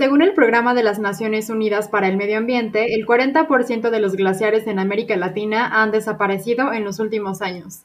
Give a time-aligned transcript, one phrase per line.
[0.00, 4.16] Según el Programa de las Naciones Unidas para el Medio Ambiente, el 40% de los
[4.16, 7.82] glaciares en América Latina han desaparecido en los últimos años.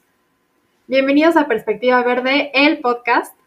[0.86, 3.38] Bienvenidos a Perspectiva Verde, el podcast.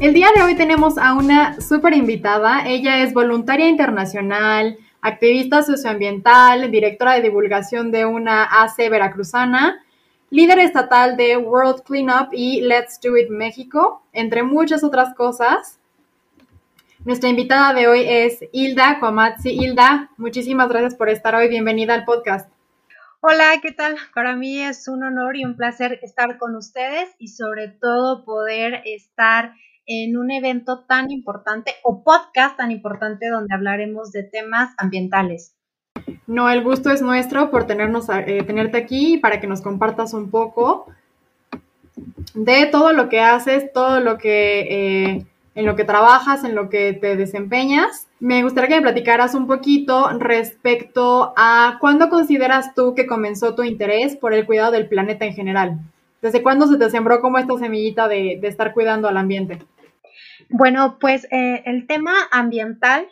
[0.00, 2.68] El día de hoy tenemos a una súper invitada.
[2.68, 9.80] Ella es voluntaria internacional, activista socioambiental, directora de divulgación de una AC veracruzana
[10.32, 15.78] líder estatal de World Cleanup y Let's Do It México, entre muchas otras cosas.
[17.04, 19.50] Nuestra invitada de hoy es Hilda Coamatzi.
[19.50, 21.48] Hilda, muchísimas gracias por estar hoy.
[21.48, 22.50] Bienvenida al podcast.
[23.20, 23.96] Hola, ¿qué tal?
[24.14, 28.80] Para mí es un honor y un placer estar con ustedes y sobre todo poder
[28.86, 29.52] estar
[29.84, 35.54] en un evento tan importante o podcast tan importante donde hablaremos de temas ambientales.
[36.26, 40.86] No, el gusto es nuestro por eh, tenerte aquí para que nos compartas un poco
[42.34, 46.70] de todo lo que haces, todo lo que eh, en lo que trabajas, en lo
[46.70, 48.08] que te desempeñas.
[48.20, 53.62] Me gustaría que me platicaras un poquito respecto a cuándo consideras tú que comenzó tu
[53.62, 55.78] interés por el cuidado del planeta en general.
[56.22, 59.58] ¿Desde cuándo se te sembró como esta semillita de, estar cuidando al ambiente?
[60.48, 63.08] Bueno, pues eh, el tema ambiental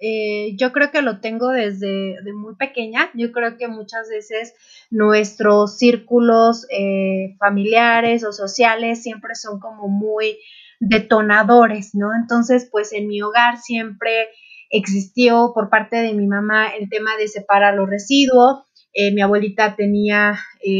[0.00, 3.10] eh, yo creo que lo tengo desde muy pequeña.
[3.14, 4.54] Yo creo que muchas veces
[4.90, 10.38] nuestros círculos eh, familiares o sociales siempre son como muy
[10.80, 12.14] detonadores, ¿no?
[12.14, 14.28] Entonces, pues en mi hogar siempre
[14.70, 18.64] existió por parte de mi mamá el tema de separar los residuos.
[18.94, 20.38] Eh, mi abuelita tenía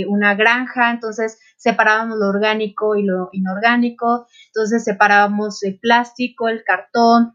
[0.08, 7.34] una granja, entonces separábamos lo orgánico y lo inorgánico, entonces separábamos el plástico, el cartón,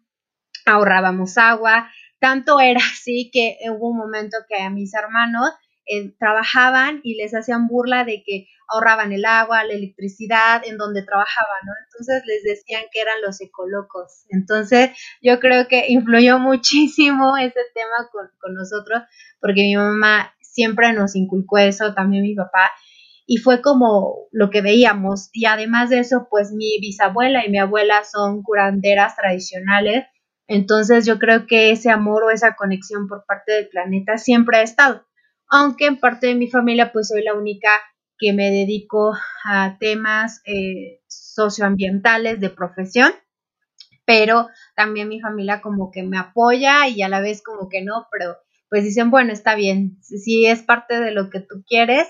[0.66, 1.90] ahorrábamos agua.
[2.20, 5.52] Tanto era así que hubo un momento que a mis hermanos
[5.88, 11.04] eh, trabajaban y les hacían burla de que ahorraban el agua, la electricidad en donde
[11.04, 11.74] trabajaban, ¿no?
[11.86, 14.26] Entonces les decían que eran los ecolocos.
[14.30, 14.90] Entonces
[15.22, 19.04] yo creo que influyó muchísimo ese tema con, con nosotros
[19.40, 22.72] porque mi mamá siempre nos inculcó eso, también mi papá,
[23.28, 25.30] y fue como lo que veíamos.
[25.34, 30.06] Y además de eso, pues mi bisabuela y mi abuela son curanderas tradicionales
[30.48, 34.62] entonces yo creo que ese amor o esa conexión por parte del planeta siempre ha
[34.62, 35.06] estado.
[35.50, 37.70] Aunque en parte de mi familia pues soy la única
[38.18, 39.14] que me dedico
[39.44, 43.12] a temas eh, socioambientales de profesión,
[44.06, 48.08] pero también mi familia como que me apoya y a la vez como que no,
[48.12, 48.38] pero
[48.70, 52.08] pues dicen, bueno, está bien, si es parte de lo que tú quieres,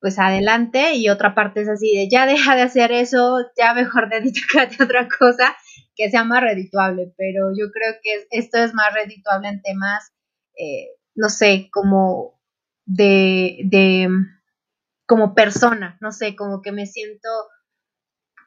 [0.00, 4.08] pues adelante y otra parte es así de ya deja de hacer eso, ya mejor
[4.10, 5.56] dedícate a otra cosa
[5.96, 10.12] que sea más redituable, pero yo creo que esto es más redituable en temas,
[10.58, 12.38] eh, no sé, como
[12.84, 14.08] de, de,
[15.06, 17.28] como persona, no sé, como que me siento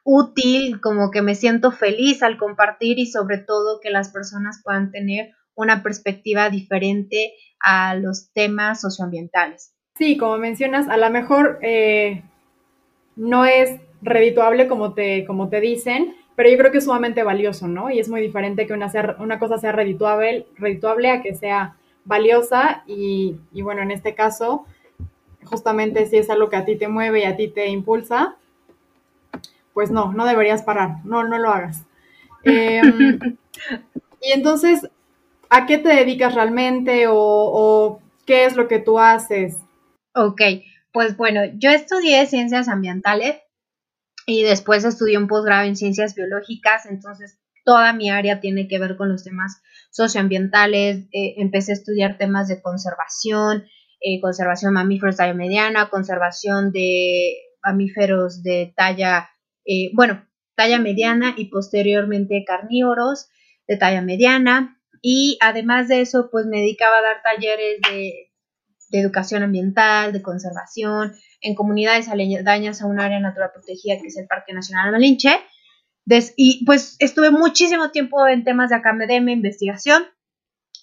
[0.04, 4.90] útil, como que me siento feliz al compartir y sobre todo que las personas puedan
[4.90, 9.74] tener una perspectiva diferente a los temas socioambientales.
[9.96, 12.22] Sí, como mencionas, a lo mejor eh,
[13.16, 17.68] no es redituable como te, como te dicen, pero yo creo que es sumamente valioso,
[17.68, 17.90] ¿no?
[17.90, 22.82] Y es muy diferente que una, una cosa sea redituable, redituable a que sea valiosa
[22.86, 24.64] y, y, bueno, en este caso,
[25.44, 28.36] justamente si es algo que a ti te mueve y a ti te impulsa,
[29.74, 31.84] pues no, no deberías parar, no, no lo hagas.
[32.44, 33.18] Em,
[34.22, 34.88] y entonces,
[35.50, 39.58] ¿a qué te dedicas realmente o, o qué es lo que tú haces?
[40.14, 40.40] Ok,
[40.90, 43.36] pues bueno, yo estudié ciencias ambientales
[44.26, 48.96] y después estudié un posgrado en ciencias biológicas, entonces toda mi área tiene que ver
[48.96, 53.64] con los temas socioambientales, eh, empecé a estudiar temas de conservación,
[54.00, 59.30] eh, conservación de mamíferos de talla mediana, conservación de mamíferos de talla,
[59.64, 60.26] eh, bueno,
[60.56, 63.28] talla mediana y posteriormente carnívoros
[63.66, 64.80] de talla mediana.
[65.02, 68.29] Y además de eso, pues me dedicaba a dar talleres de
[68.90, 74.18] de educación ambiental, de conservación, en comunidades aledañas a un área natural protegida que es
[74.18, 75.40] el Parque Nacional Malinche.
[76.36, 80.04] y pues estuve muchísimo tiempo en temas de academia, investigación.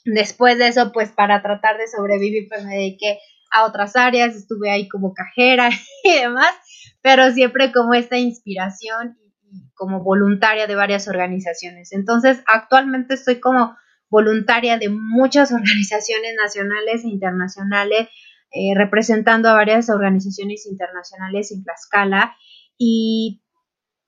[0.05, 3.19] Después de eso, pues para tratar de sobrevivir, pues me dediqué
[3.51, 5.69] a otras áreas, estuve ahí como cajera
[6.03, 6.53] y demás,
[7.01, 9.17] pero siempre como esta inspiración
[9.51, 11.91] y como voluntaria de varias organizaciones.
[11.91, 13.75] Entonces, actualmente estoy como
[14.09, 18.07] voluntaria de muchas organizaciones nacionales e internacionales,
[18.51, 22.35] eh, representando a varias organizaciones internacionales en Tlaxcala
[22.77, 23.41] y,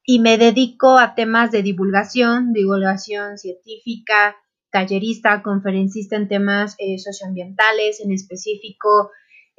[0.03, 4.37] y me dedico a temas de divulgación, divulgación científica,
[4.71, 9.11] tallerista, conferencista en temas eh, socioambientales, en específico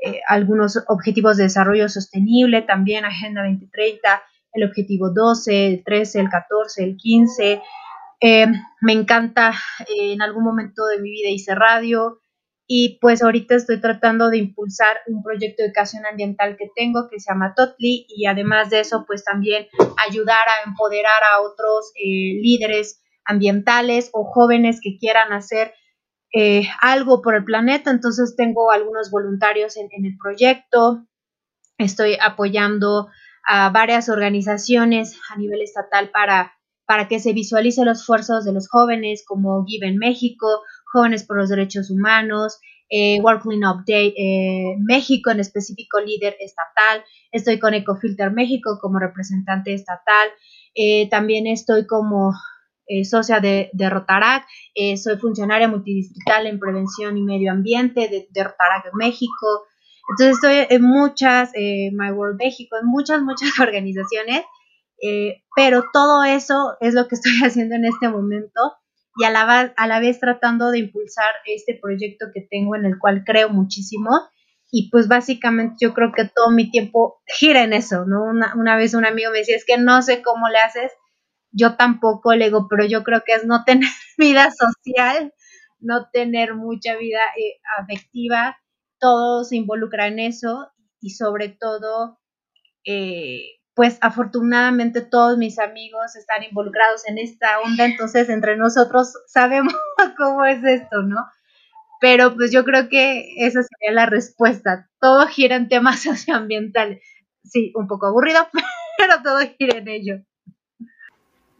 [0.02, 4.22] eh, algunos objetivos de desarrollo sostenible, también Agenda 2030,
[4.54, 7.60] el objetivo 12, el 13, el 14, el 15.
[8.20, 8.46] Eh,
[8.80, 12.20] me encanta, eh, en algún momento de mi vida hice radio
[12.66, 17.18] y pues ahorita estoy tratando de impulsar un proyecto de educación ambiental que tengo que
[17.18, 19.66] se llama Totli y además de eso pues también
[20.08, 25.72] ayudar a empoderar a otros líderes ambientales o jóvenes que quieran hacer
[26.32, 31.04] eh, algo por el planeta, entonces tengo algunos voluntarios en, el proyecto,
[31.76, 33.08] estoy apoyando
[33.44, 36.52] a varias organizaciones a nivel estatal para,
[36.90, 40.48] para que se visualice los esfuerzos de los jóvenes como Give en México,
[40.92, 42.58] Jóvenes por los Derechos Humanos,
[42.88, 47.04] eh, World Cleanup Day eh, México, en específico líder estatal.
[47.30, 50.30] Estoy con Ecofilter México como representante estatal.
[50.74, 52.32] Eh, también estoy como
[52.88, 54.44] eh, socia de, de Rotarac,
[55.00, 59.68] soy funcionaria multidistrital en prevención y medio ambiente de, de Rotarac México.
[60.08, 64.42] Entonces estoy en muchas, My World México, en muchas, muchas organizaciones,
[65.56, 68.60] pero todo eso es lo que estoy haciendo en este momento
[69.16, 72.98] y a la, a la vez tratando de impulsar este proyecto que tengo en el
[72.98, 74.10] cual creo muchísimo
[74.70, 78.22] y pues básicamente yo creo que todo mi tiempo gira en eso, ¿no?
[78.24, 80.92] Una, una vez un amigo me decía, es que no sé cómo le haces,
[81.52, 83.88] yo tampoco le digo, pero yo creo que es no tener
[84.18, 85.34] vida social,
[85.80, 88.58] no tener mucha vida eh, afectiva,
[89.00, 90.70] todo se involucra en eso
[91.00, 92.20] y sobre todo,
[92.84, 99.72] eh, pues afortunadamente todos mis amigos están involucrados en esta onda, entonces entre nosotros sabemos
[100.18, 101.16] cómo es esto, ¿no?
[101.98, 104.90] Pero pues yo creo que esa sería la respuesta.
[105.00, 107.02] Todo gira en temas socioambientales.
[107.42, 108.46] Sí, un poco aburrido,
[108.98, 110.14] pero todo gira en ello.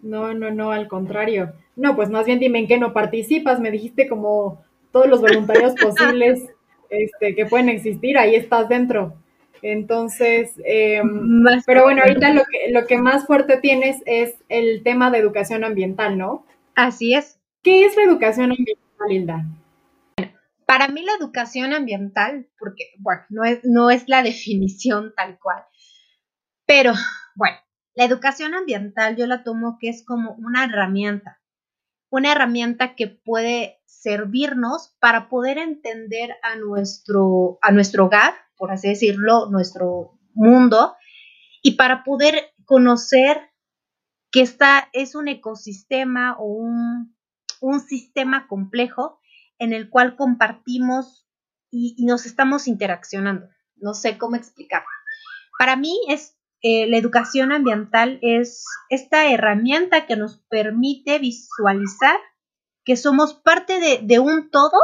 [0.03, 1.55] No, no, no, al contrario.
[1.75, 3.61] No, pues más bien dime en qué no participas.
[3.61, 4.63] Me dijiste como
[4.93, 6.51] todos los voluntarios posibles
[6.91, 9.15] este, que pueden existir, ahí estás dentro.
[9.63, 15.11] Entonces, em, pero bueno, ahorita lo que, lo que más fuerte tienes es el tema
[15.11, 16.47] de educación ambiental, ¿no?
[16.75, 17.39] Así es.
[17.63, 19.45] ¿Qué es la educación ambiental, Hilda?
[20.65, 25.65] Para mí la educación ambiental, porque, bueno, no es, no es la definición tal cual,
[26.71, 26.93] pero,
[27.35, 27.57] bueno,
[27.97, 31.41] la educación ambiental yo la tomo que es como una herramienta,
[32.09, 38.89] una herramienta que puede servirnos para poder entender a nuestro, a nuestro hogar, por así
[38.89, 40.95] decirlo, nuestro mundo,
[41.63, 43.51] y para poder conocer
[44.31, 47.17] que esta es un ecosistema o un,
[47.63, 49.19] un sistema complejo
[49.59, 51.27] en el cual compartimos
[51.71, 53.49] y, y, nos estamos interaccionando.
[53.77, 54.87] No sé cómo explicarlo.
[55.59, 62.17] Para mí es eh, la educación ambiental es esta herramienta que nos permite visualizar
[62.85, 64.79] que somos parte de, de, un todo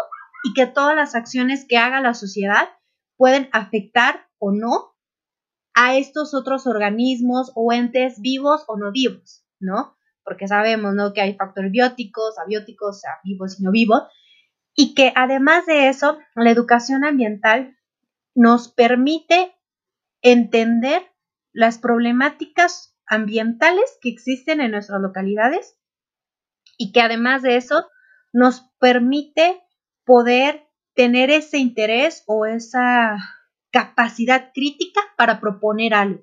[0.44, 2.70] y que todas las acciones que haga la sociedad
[3.16, 4.94] pueden afectar o no
[5.74, 9.96] a estos otros organismos o entes vivos o no vivos, ¿no?
[10.24, 11.12] Porque sabemos, ¿no?
[11.12, 14.02] Que hay factores bióticos, abióticos, vivos y no vivos,
[14.74, 17.76] y que además de eso, la educación ambiental
[18.34, 19.54] nos permite
[20.22, 21.02] entender
[21.52, 25.78] las problemáticas ambientales que existen en nuestras localidades
[26.76, 27.86] y que además de eso
[28.32, 29.62] nos permite
[30.04, 30.65] poder
[30.96, 33.16] tener ese interés o esa
[33.70, 36.22] capacidad crítica para proponer algo.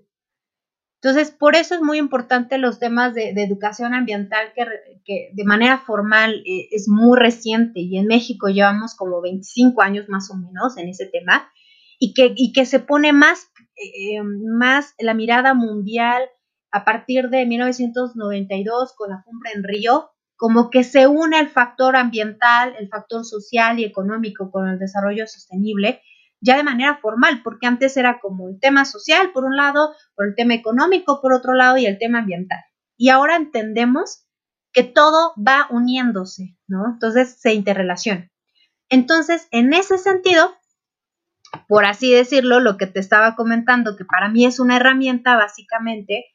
[1.01, 6.43] Entonces, por eso es muy importante los temas de, educación ambiental que, de manera formal
[6.45, 10.87] eh, es muy reciente y en México llevamos como 25 años más o menos en
[10.87, 11.49] ese tema
[11.99, 16.23] y que, y que se pone más eh, más la mirada mundial
[16.71, 20.11] a partir de 1992 con la cumbre en Río,
[20.43, 25.25] como que se une el factor ambiental, el factor social y económico con el desarrollo
[25.25, 26.01] sostenible,
[26.41, 30.27] ya de manera formal, porque antes era como el tema social por un lado, por
[30.27, 32.59] el tema económico por otro lado y el tema ambiental.
[32.97, 34.27] Y ahora entendemos
[34.73, 36.87] que todo va uniéndose, ¿no?
[36.91, 38.29] Entonces se interrelaciona.
[38.89, 40.57] Entonces, en ese sentido,
[41.69, 46.25] por así decirlo, lo que te estaba comentando, que para mí es una herramienta básicamente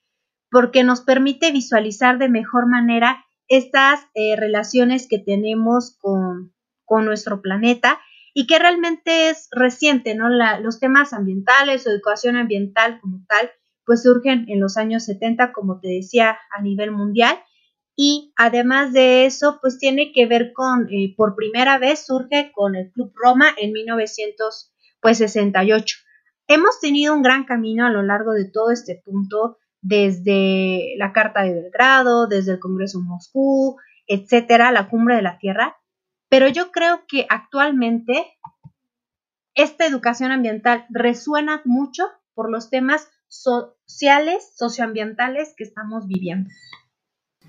[0.51, 7.41] porque nos permite visualizar de mejor manera estas eh, relaciones que tenemos con, con, nuestro
[7.43, 8.01] planeta
[8.35, 10.29] y que realmente es reciente, ¿no?
[10.29, 13.51] Los temas ambientales o educación ambiental como tal,
[13.85, 17.39] pues surgen en los años 70, como te decía, a nivel mundial.
[17.97, 22.77] Y además de eso, pues tiene que ver con, eh, por primera vez surge con
[22.77, 25.97] el Club Roma en 1900 pues 68.
[26.47, 31.43] Hemos tenido un gran camino a lo largo de todo este punto, desde la Carta
[31.43, 35.77] de Belgrado, desde el Congreso de Moscú, etcétera, la Cumbre de la Tierra,
[36.29, 38.27] pero yo creo que actualmente
[39.55, 42.05] esta educación ambiental resuena mucho
[42.35, 46.51] por los temas sociales, socioambientales que estamos viviendo.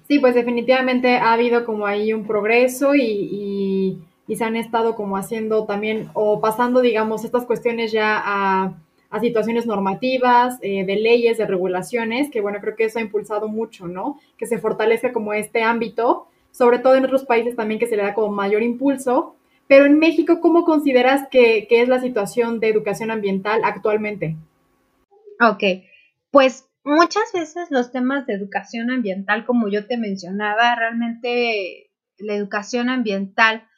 [0.07, 5.65] Sí, pues definitivamente ha habido como ahí un progreso y, se han estado como haciendo
[5.65, 8.73] también o pasando, digamos, estas cuestiones ya a,
[9.17, 13.87] situaciones normativas, eh, de leyes, de regulaciones, que bueno, creo que eso ha impulsado mucho,
[13.87, 14.19] ¿no?
[14.37, 18.03] Que se fortalezca como este ámbito, sobre todo en otros países también que se le
[18.03, 19.35] da como mayor impulso.
[19.67, 24.35] Pero en México, ¿cómo consideras que, que es la situación de educación ambiental actualmente?
[25.41, 25.63] Ok,
[26.31, 32.89] pues muchas veces los temas de educación ambiental, como yo te mencionaba, realmente la educación
[32.89, 33.68] ambiental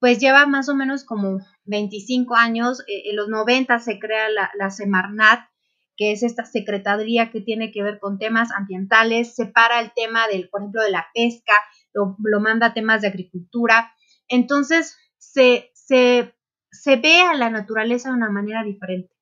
[0.00, 2.80] pues lleva más o menos como 25 años.
[2.80, 5.48] Eh, en los 90 se crea la, Semarnat,
[5.96, 10.48] que es esta secretaría que tiene que ver con temas ambientales, separa el tema del,
[10.48, 11.54] por ejemplo, de la pesca,
[11.92, 13.92] lo, manda a temas de agricultura.
[14.28, 16.34] Entonces, se, se,
[16.70, 19.16] se ve a la naturaleza de una manera diferente.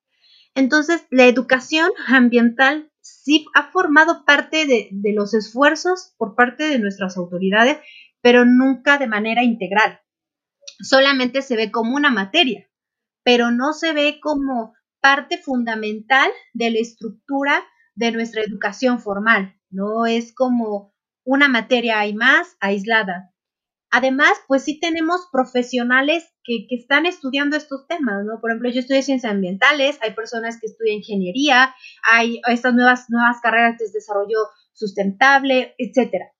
[0.55, 7.17] Entonces, la educación ambiental sí ha formado parte de, los esfuerzos por parte de nuestras
[7.17, 7.79] autoridades,
[8.21, 10.01] pero nunca de manera integral.
[10.81, 12.69] Solamente se ve como una materia,
[13.23, 17.63] pero no se ve como parte fundamental de la estructura
[17.95, 19.55] de nuestra educación formal.
[19.71, 23.35] No es como una materia hay más aislada.
[23.91, 28.41] Además, pues sí tenemos profesionales que, están estudiando estos temas, ¿no?
[28.41, 33.41] Por ejemplo, yo estudio ciencias ambientales, hay personas que estudian ingeniería, hay estas nuevas, nuevas
[33.41, 34.39] carreras de desarrollo
[34.73, 36.33] sustentable, etcétera.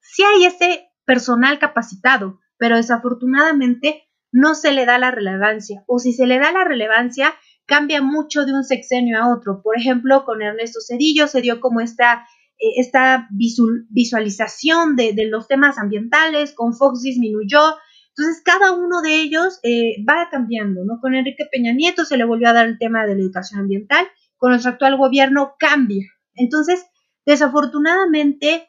[0.00, 6.12] Sí hay ese personal capacitado, pero desafortunadamente no se le da la relevancia, o si
[6.12, 7.34] se le da la relevancia,
[7.66, 9.62] cambia mucho de un sexenio a otro.
[9.64, 12.24] Por ejemplo, con Ernesto Cedillo se dio como esta
[12.60, 17.74] eh, esta visualización de, los temas ambientales, con Fox disminuyó.
[18.10, 21.00] Entonces, cada uno de ellos eh, va cambiando, ¿no?
[21.00, 24.06] Con Enrique Peña Nieto se le volvió a dar el tema de la educación ambiental,
[24.36, 26.06] con nuestro actual gobierno cambia.
[26.36, 26.86] Entonces,
[27.26, 28.68] desafortunadamente,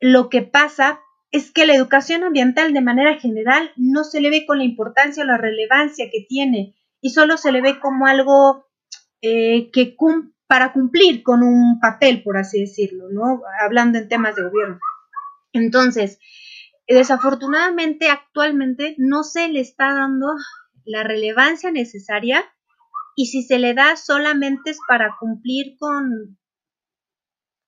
[0.00, 1.00] lo que pasa
[1.30, 5.22] es que la educación ambiental de manera general no se le ve con la importancia
[5.22, 8.66] o la relevancia que tiene y solo se le ve como algo
[9.22, 9.96] eh, que
[10.46, 13.42] para cumplir con un papel, por así decirlo, ¿no?
[13.62, 14.78] Hablando en temas de gobierno.
[15.52, 16.18] Entonces,
[16.88, 20.26] desafortunadamente actualmente no se le está dando
[20.84, 22.44] la relevancia necesaria
[23.14, 26.38] y si se le da solamente es para cumplir con,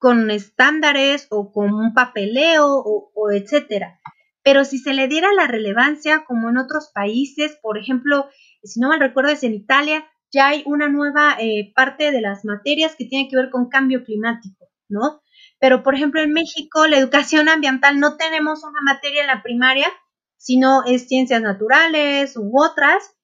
[0.03, 4.01] con estándares o con un papeleo o, etcétera.
[4.43, 8.27] Pero si se le diera la relevancia como en otros países, por ejemplo,
[8.63, 12.43] si no mal recuerdo es en Italia, ya hay una nueva eh, parte de las
[12.43, 15.21] materias que tiene que ver con cambio climático, ¿no?
[15.57, 19.87] Pero, por ejemplo, en México, la educación ambiental no tenemos una materia en la primaria,
[20.35, 23.15] sino es ciencias naturales u otras,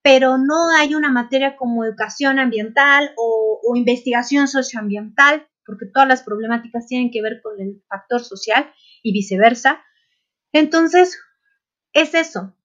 [0.00, 6.86] pero no hay una materia como educación ambiental o investigación socioambiental, porque todas las problemáticas
[6.86, 9.82] tienen que ver con el factor social y viceversa.
[10.52, 11.18] Entonces,
[11.92, 12.56] es eso.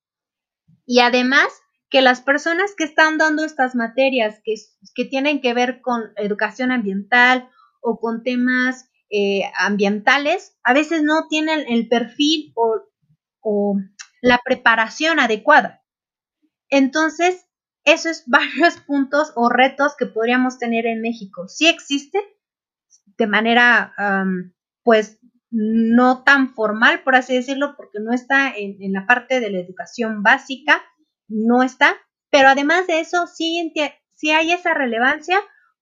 [0.85, 1.47] Y además,
[1.89, 4.55] que las personas que están dando estas materias que,
[4.95, 7.49] que tienen que ver con educación ambiental
[7.81, 12.81] o con temas eh, ambientales, a veces no tienen el perfil o,
[13.41, 13.75] o
[14.21, 15.83] la preparación adecuada.
[16.69, 17.47] Entonces,
[17.85, 21.47] esos varios puntos o retos que podríamos tener en México.
[21.47, 22.19] Sí existe
[23.17, 23.93] de manera,
[24.83, 25.19] pues,
[25.49, 29.59] no tan formal, por así decirlo, porque no está en, en la parte de la
[29.59, 30.81] educación básica,
[31.27, 31.95] no está,
[32.29, 33.73] pero además de eso sí,
[34.13, 35.39] sí hay esa relevancia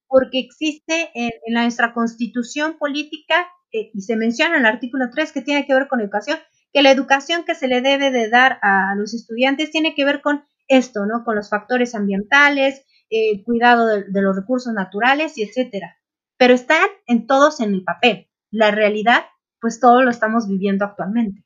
[0.08, 5.42] porque existe en, nuestra constitución política eh, y se menciona en el artículo 3 que
[5.42, 6.40] tiene que ver con educación,
[6.72, 10.22] que la educación que se le debe de dar a los estudiantes tiene que ver
[10.22, 11.24] con esto, ¿no?
[11.24, 15.98] Con los factores ambientales, eh, cuidado de, de, los recursos naturales y etcétera.
[16.38, 18.28] Pero están en todos en el papel.
[18.52, 19.26] La realidad,
[19.60, 21.46] pues todo lo estamos viviendo actualmente.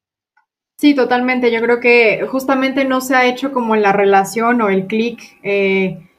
[0.80, 1.52] Sí, totalmente.
[1.52, 6.10] Yo creo que justamente no se ha hecho como la relación o el clic eh,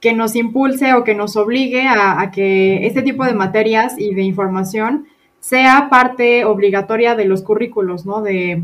[0.00, 4.22] que nos impulse o que nos obligue a, que este tipo de materias y de
[4.22, 5.08] información
[5.40, 8.22] sea parte obligatoria de los currículos, ¿no?
[8.22, 8.62] De,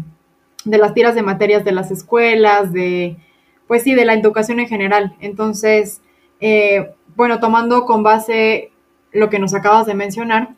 [0.65, 3.19] las tiras de materias de las escuelas, de,
[3.67, 5.15] pues sí, de la educación en general.
[5.21, 6.01] Entonces,
[6.41, 8.71] eh, bueno, tomando con base
[9.15, 10.51] lo que nos acabas de mencionar,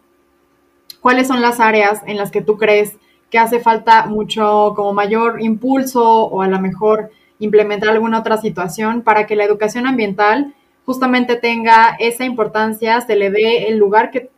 [1.00, 2.96] ¿cuáles son las áreas en las que tú crees
[3.30, 9.02] que hace falta mucho como mayor impulso o a lo mejor implementar alguna otra situación
[9.02, 14.30] para que la educación ambiental justamente tenga esa importancia, se le dé el lugar que,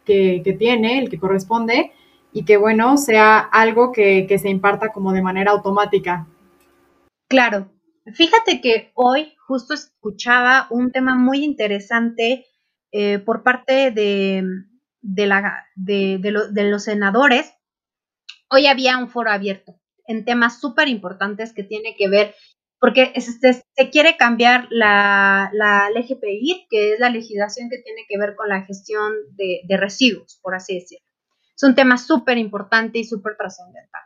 [0.59, 1.93] tiene, el que corresponde,
[2.33, 6.27] y que bueno, sea algo que, se imparta como de manera automática.
[7.29, 7.69] Claro,
[8.15, 12.47] Fíjate que hoy justo escuchaba un tema muy interesante
[12.93, 14.45] eh, por parte de,
[15.03, 17.53] la, de, los senadores.
[18.51, 22.35] Hoy había un foro abierto en temas súper importantes que tiene que ver,
[22.81, 28.35] porque se, quiere cambiar la, la LGPI, que es la legislación que tiene que ver
[28.37, 31.07] con la gestión de, de residuos, por así decirlo.
[31.55, 34.03] Es un tema súper importante y súper trascendental.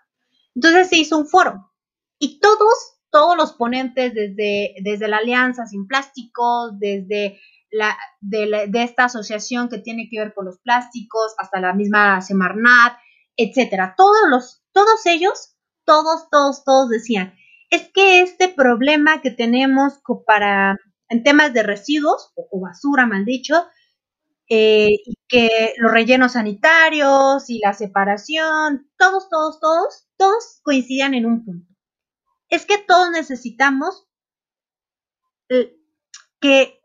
[0.54, 1.70] Entonces se hizo un foro
[2.18, 7.38] y todos todos los ponentes desde, desde la Alianza Sin Plásticos, desde
[8.20, 12.98] de, esta asociación que tiene que ver con los plásticos, hasta la misma Semarnat,
[13.36, 13.94] etcétera.
[13.96, 17.34] Todos los, todos ellos, todos, todos, todos decían,
[17.70, 23.66] es que este problema que tenemos para, en temas de residuos, o, basura, mal dicho,
[24.48, 31.26] eh, y que los rellenos sanitarios y la separación, todos, todos, todos, todos coincidían en
[31.26, 31.72] un punto
[32.52, 34.06] es que todos necesitamos
[35.48, 35.74] eh,
[36.38, 36.81] que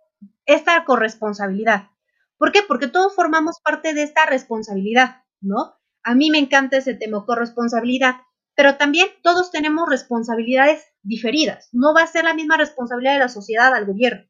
[0.48, 1.90] esta corresponsabilidad.
[2.38, 2.62] ¿Por qué?
[2.68, 5.76] Porque todos formamos parte de esta responsabilidad, ¿no?
[6.04, 8.16] A mí me encanta ese tema, corresponsabilidad,
[8.56, 11.70] pero también todos tenemos responsabilidades diferidas.
[11.72, 14.28] No va a ser la misma responsabilidad de la sociedad al gobierno.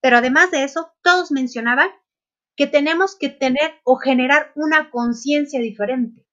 [0.00, 1.88] Pero además de eso, todos mencionaban
[2.56, 6.26] que tenemos que tener o generar una conciencia diferente.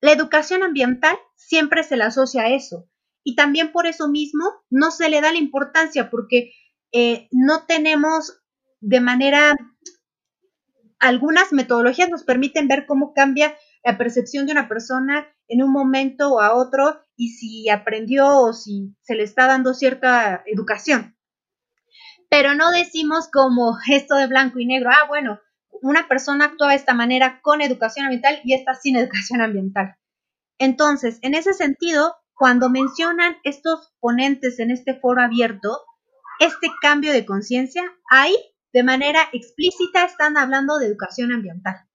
[0.00, 2.88] La educación ambiental siempre se la asocia a eso,
[3.24, 6.52] y también por eso mismo no se le da la importancia porque
[6.92, 8.41] eh, no tenemos
[8.82, 9.56] de manera,
[10.98, 16.34] algunas metodologías nos permiten ver cómo cambia la percepción de una persona en un momento
[16.34, 21.16] o a otro y si aprendió o si se le está dando cierta educación.
[22.28, 25.40] Pero no decimos como esto de blanco y negro, ah, bueno,
[25.80, 29.96] una persona actúa de esta manera con educación ambiental y esta sin educación ambiental.
[30.58, 35.78] Entonces, en ese sentido, cuando mencionan estos ponentes en este foro abierto,
[36.40, 38.34] este cambio de conciencia, ahí
[38.72, 41.86] de manera explícita están hablando de educación ambiental.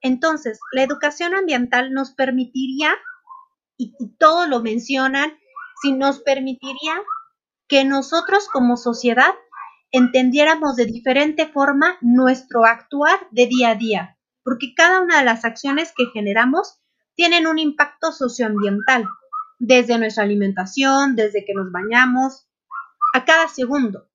[0.00, 2.94] Entonces, la educación ambiental nos permitiría,
[3.76, 5.36] y, todos lo mencionan,
[5.82, 6.94] si nos permitiría
[7.68, 9.34] que nosotros como sociedad
[9.90, 15.44] entendiéramos de diferente forma nuestro actuar de día a día, porque cada una de las
[15.44, 16.80] acciones que generamos
[17.14, 19.08] tienen un impacto socioambiental
[19.58, 22.48] desde nuestra alimentación, desde que nos bañamos,
[23.14, 24.08] a cada segundo.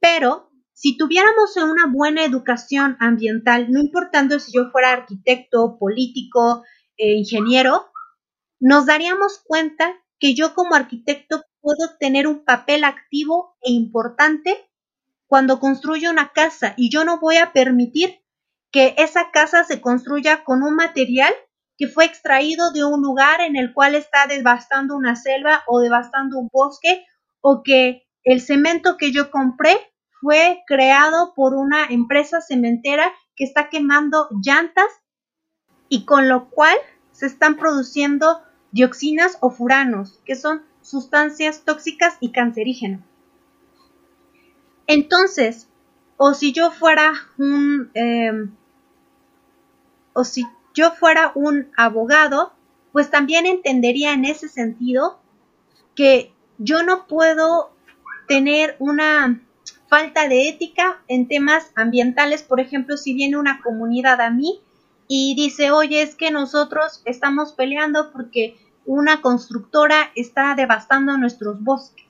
[0.00, 0.49] Pero
[0.80, 6.64] si tuviéramos una buena educación ambiental, no importando si yo fuera arquitecto, político,
[6.96, 7.92] eh, ingeniero,
[8.60, 14.56] nos daríamos cuenta que yo como arquitecto puedo tener un papel activo e importante
[15.26, 18.18] cuando construyo una casa y yo no voy a permitir
[18.70, 21.34] que esa casa se construya con un material
[21.76, 26.38] que fue extraído de un lugar en el cual está devastando una selva o devastando
[26.38, 27.04] un bosque,
[27.42, 29.89] o que el cemento que yo compré
[30.20, 34.88] fue creado por una empresa cementera que está quemando llantas
[35.88, 36.76] y con lo cual
[37.12, 43.00] se están produciendo dioxinas o furanos, que son sustancias tóxicas y cancerígenas.
[44.86, 45.68] Entonces,
[46.16, 48.48] o si yo fuera un, eh,
[50.12, 52.52] o si yo fuera un abogado,
[52.92, 55.20] pues también entendería en ese sentido
[55.94, 57.70] que yo no puedo
[58.26, 59.40] tener una
[59.90, 64.62] falta de ética en temas ambientales, por ejemplo, si viene una comunidad a mí
[65.08, 72.06] y dice, oye, es que nosotros estamos peleando porque una constructora está devastando nuestros bosques.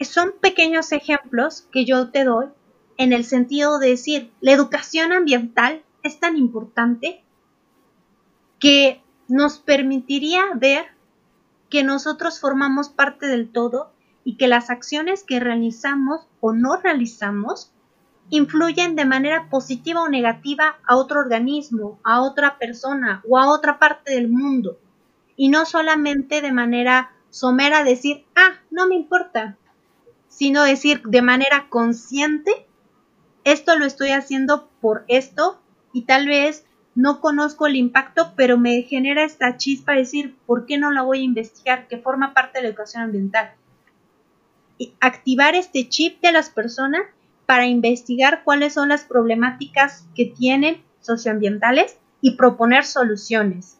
[0.00, 2.48] Son pequeños ejemplos que yo te doy
[2.96, 7.24] en el sentido de decir, la educación ambiental es tan importante
[8.58, 10.86] que nos permitiría ver
[11.70, 13.93] que nosotros formamos parte del todo
[14.24, 17.72] y que las acciones que realizamos o no realizamos
[18.30, 23.78] influyen de manera positiva o negativa a otro organismo, a otra persona o a otra
[23.78, 24.78] parte del mundo.
[25.36, 29.58] Y no solamente de manera somera decir, ah, no me importa,
[30.28, 32.66] sino decir de manera consciente,
[33.44, 35.60] esto lo estoy haciendo por esto
[35.92, 40.64] y tal vez no conozco el impacto, pero me genera esta chispa de decir, ¿por
[40.64, 41.88] qué no la voy a investigar?
[41.88, 43.54] Que forma parte de la educación ambiental.
[45.00, 47.02] Activar este chip de las personas
[47.46, 53.78] para investigar cuáles son las problemáticas que tienen socioambientales y proponer soluciones.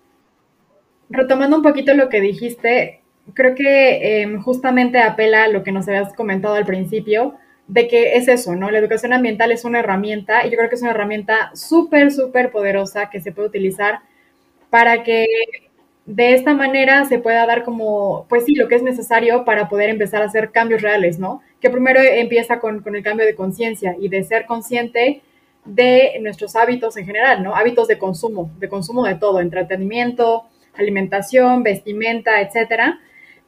[1.09, 3.01] Retomando un poquito lo que dijiste,
[3.33, 7.35] creo que em, justamente apela a lo que nos habías comentado al principio,
[7.67, 8.71] de que es eso, ¿no?
[8.71, 12.51] La educación ambiental es una herramienta y yo creo que es una herramienta súper, súper
[12.51, 14.01] poderosa que se puede utilizar
[14.69, 15.27] para que
[16.07, 19.89] de esta manera se pueda dar como, pues sí, lo que es necesario para poder
[19.89, 21.41] empezar a hacer cambios reales, ¿no?
[21.61, 25.23] Que primero empieza con, con el cambio de conciencia y de ser consciente
[25.65, 27.57] de nuestros hábitos en general, ¿no?
[27.57, 33.01] Hábitos de consumo, de consumo de todo, entretenimiento, alimentación, vestimenta, etcétera.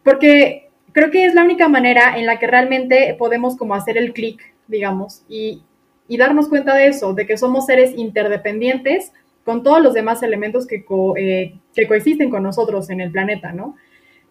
[0.02, 4.14] Porque creo que es la única manera en la que realmente podemos como hacer el
[4.14, 5.62] clic, digamos, y,
[6.08, 9.12] y darnos cuenta de eso, de que somos seres interdependientes
[9.46, 10.84] con todos los demás elementos que,
[11.16, 13.76] eh, que coexisten con nosotros en el planeta, ¿no?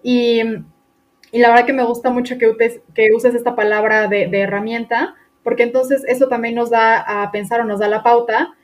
[0.04, 0.42] Y,
[1.32, 5.16] y, la verdad que me gusta mucho que uses, que uses esta palabra de, herramienta,
[5.42, 8.56] porque entonces eso también nos da a pensar o nos da la pauta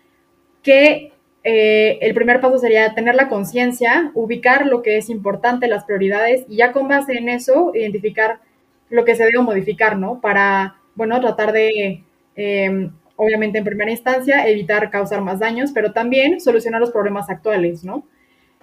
[0.61, 1.13] que
[1.45, 6.45] eh, el primer paso sería tener la conciencia, ubicar lo que es importante, las prioridades,
[6.49, 8.41] y ya con base en eso, identificar
[8.89, 10.19] lo que se debe modificar, ¿no?
[10.19, 12.03] Para, bueno, tratar de...
[12.35, 12.89] Eh,
[13.21, 18.03] obviamente en primera instancia, evitar causar más daños, pero también solucionar los problemas actuales, ¿no?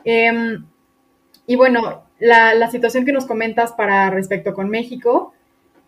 [0.02, 0.66] Em,
[1.46, 5.32] y bueno, la, situación que nos comentas para respecto con México,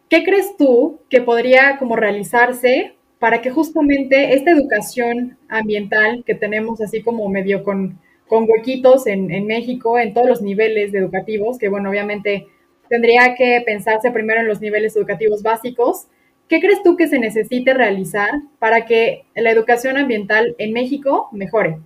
[0.09, 6.81] ¿qué crees tú que podría como realizarse para que justamente esta educación ambiental que tenemos
[6.81, 11.69] así como medio con, con huequitos en, en México, en todos los niveles educativos, que
[11.69, 12.47] bueno, obviamente
[12.89, 16.07] tendría que pensarse primero en los niveles educativos básicos,
[16.51, 21.81] ¿Qué crees tú que se necesite realizar para que la educación ambiental en México mejore?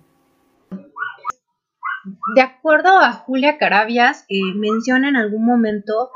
[2.33, 4.25] De acuerdo a Julia Carabias,
[4.55, 6.09] menciona en algún momento,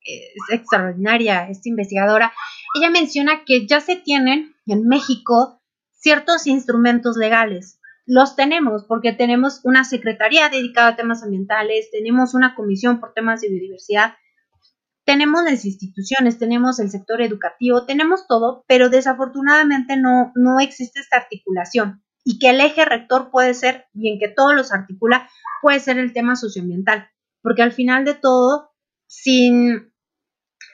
[0.00, 2.32] es extraordinaria esta investigadora,
[2.76, 7.80] ella menciona que ya se tienen en México ciertos instrumentos legales.
[8.06, 13.40] Los tenemos porque tenemos una secretaría dedicada a temas ambientales, tenemos una comisión por temas
[13.40, 14.14] de biodiversidad,
[15.08, 21.16] tenemos las instituciones, tenemos el sector educativo, tenemos todo, pero desafortunadamente no, no existe esta
[21.16, 25.26] articulación y que el eje rector puede ser, y en que todos los articula,
[25.62, 27.08] puede ser el tema socioambiental,
[27.40, 28.74] porque al final de todo,
[29.06, 29.94] sin,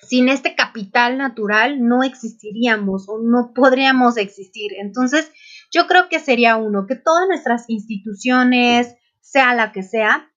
[0.03, 4.73] sin este capital natural no existiríamos o no podríamos existir.
[4.81, 5.31] Entonces,
[5.71, 10.29] yo creo que sería uno, que todas nuestras instituciones, sea la que sea,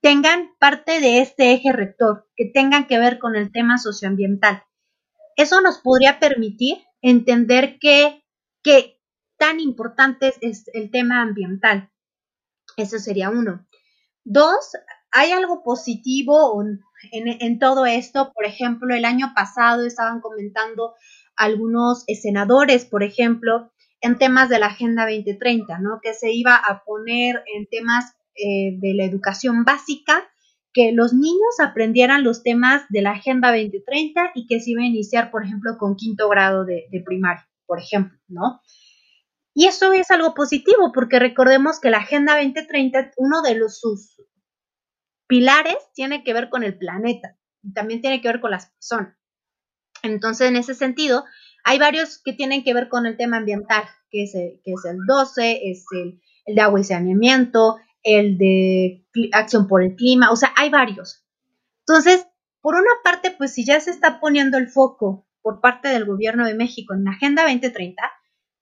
[0.00, 4.62] tengan parte de este eje rector, que tengan que ver con el tema socioambiental.
[5.36, 8.22] Eso nos podría permitir entender qué
[9.38, 11.90] tan importante es el tema ambiental.
[12.76, 13.66] Eso sería uno.
[14.24, 14.72] Dos,
[15.10, 18.32] hay algo positivo en, en, todo esto.
[18.34, 20.94] Por ejemplo, el año pasado estaban comentando
[21.36, 26.00] algunos senadores, por ejemplo, en temas de la Agenda 2030, ¿no?
[26.02, 30.28] Que se iba a poner en temas eh, de la educación básica,
[30.72, 34.86] que los niños aprendieran los temas de la Agenda 2030 y que se iba a
[34.86, 38.60] iniciar, por ejemplo, con quinto grado de, primaria, por ejemplo, ¿no?
[39.52, 44.22] Y eso es algo positivo porque recordemos que la Agenda 2030, uno de los, sus
[45.26, 49.16] pilares tiene que ver con el planeta y también tiene que ver con las personas.
[50.02, 51.24] Entonces, en ese sentido,
[51.64, 54.84] hay varios que tienen que ver con el tema ambiental, que es el, que es
[54.84, 60.30] el 12, es el, el de agua y saneamiento, el de acción por el clima,
[60.30, 61.24] o sea, hay varios.
[61.86, 62.26] Entonces,
[62.60, 66.46] por una parte, pues si ya se está poniendo el foco por parte del gobierno
[66.46, 68.02] de México en la Agenda 2030,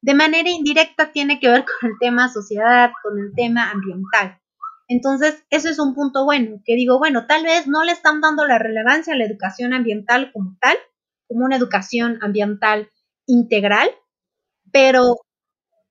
[0.01, 4.41] de manera indirecta tiene que ver con el tema sociedad, con el tema ambiental.
[4.87, 8.47] Entonces, eso es un punto bueno, que digo, bueno, tal vez no le están dando
[8.47, 10.79] la relevancia a la educación ambiental como tal,
[11.27, 12.91] como una educación ambiental
[13.27, 13.91] integral,
[14.73, 15.17] pero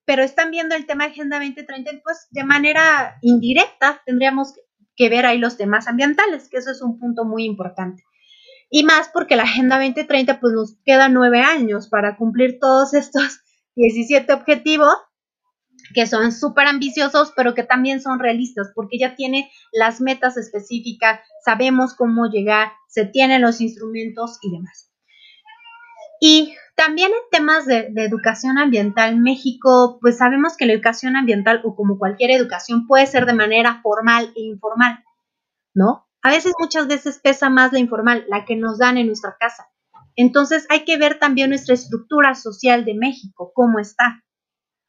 [0.08, 4.54] pero están viendo el tema Agenda 2030, pues de manera indirecta tendríamos
[4.96, 8.06] que ver ahí los temas ambientales, que eso es un punto muy importante.
[8.70, 13.42] Y más porque la Agenda 2030 pues nos quedan nueve años para cumplir todos estos
[13.76, 14.96] 17 objetivos
[15.94, 21.20] que son súper ambiciosos, pero que también son realistas, porque ya tiene las metas específicas,
[21.44, 24.90] sabemos cómo llegar, se tienen los instrumentos y demás.
[26.20, 31.76] Y también en temas de, educación ambiental, México, pues sabemos que la educación ambiental, o
[31.76, 35.04] como cualquier educación, puede ser de manera formal e informal,
[35.74, 36.08] ¿no?
[36.22, 39.68] A veces, muchas veces pesa más la informal, la que nos dan en nuestra casa.
[40.16, 44.24] Entonces hay que ver también nuestra estructura social de México, cómo está.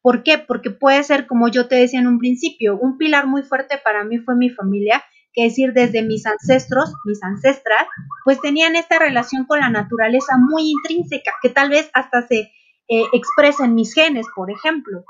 [0.01, 0.39] ¿Por qué?
[0.39, 4.03] Porque puede ser, como yo te decía en un principio, un pilar muy fuerte para
[4.03, 7.87] mí fue mi familia que decir desde mis ancestros, mis ancestras,
[8.23, 12.51] pues tenían esta relación con la naturaleza muy intrínseca, que tal vez hasta se
[12.87, 15.03] eh, expresa en mis genes, por ejemplo.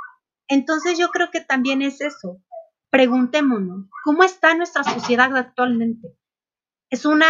[0.47, 2.41] Entonces yo creo que también es eso.
[2.89, 6.17] Preguntémonos, ¿cómo está nuestra sociedad actualmente?
[6.89, 7.27] Es una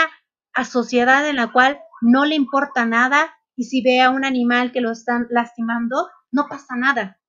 [0.63, 4.82] sociedad en la cual no le importa nada y si ve a un animal que
[4.82, 7.19] lo están lastimando, no pasa nada.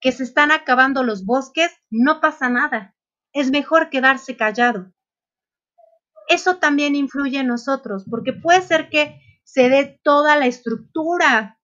[0.00, 2.94] Que se están acabando los bosques, no pasa nada.
[3.32, 4.94] Es mejor quedarse callado
[6.28, 11.58] eso también influye en nosotros, porque puede ser que se dé toda la estructura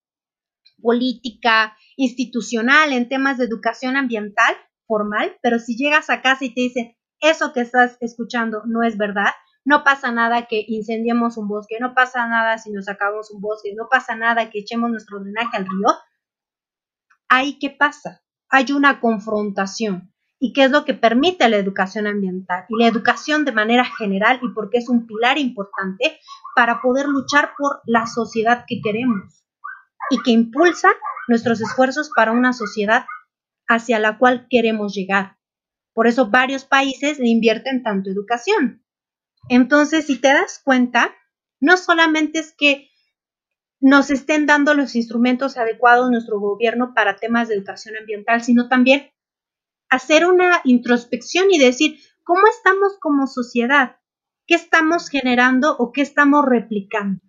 [0.81, 4.55] política, institucional en temas de educación ambiental
[4.87, 8.99] formal, pero si llegas a casa y te dicen, eso que estás escuchando no es
[8.99, 9.33] verdad,
[9.65, 13.73] no pasa nada que incendiemos un bosque, no pasa nada si nos acabamos un bosque,
[13.77, 15.89] no pasa nada que echemos nuestro drenaje al río,
[17.29, 18.23] ahí qué pasa?
[18.49, 20.12] Hay una confrontación.
[20.45, 22.65] ¿Y qué es lo que permite la educación ambiental?
[22.69, 26.19] Y la educación de manera general y porque es un pilar importante
[26.57, 29.45] para poder luchar por la sociedad que queremos
[30.11, 30.89] y que impulsa
[31.29, 33.07] nuestros esfuerzos para una sociedad
[33.69, 35.37] hacia la cual queremos llegar.
[35.95, 38.85] Por eso varios países invierten tanto educación.
[39.49, 41.15] Entonces, si te das cuenta,
[41.61, 42.89] no solamente es que
[43.79, 49.13] nos estén dando los instrumentos adecuados nuestro gobierno para temas de educación ambiental, sino también
[49.93, 53.97] hacer una introspección y decir cómo estamos como sociedad,
[54.47, 57.21] qué estamos generando o qué estamos replicando.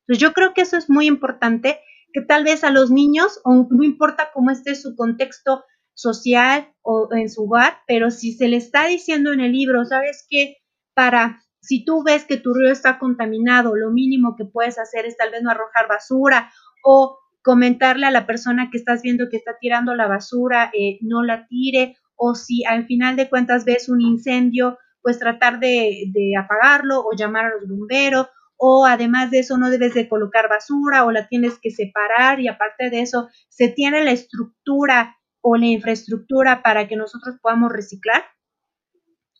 [0.00, 1.80] Entonces yo creo que eso es muy importante,
[2.14, 7.28] que tal vez a los niños, no importa cómo esté su contexto social o en
[7.28, 10.56] su hogar, pero si se le está diciendo en el libro, sabes que
[10.94, 15.18] para si tú ves que tu río está contaminado, lo mínimo que puedes hacer es
[15.18, 16.50] tal vez no arrojar basura
[16.82, 21.22] o comentarle a la persona que estás viendo que está tirando la basura, eh, no
[21.22, 26.36] la tire, o si al final de cuentas ves un incendio, pues tratar de, de
[26.36, 28.28] apagarlo o llamar a los bomberos,
[28.58, 32.48] o además de eso no debes de colocar basura o la tienes que separar y
[32.48, 38.24] aparte de eso se tiene la estructura o la infraestructura para que nosotros podamos reciclar,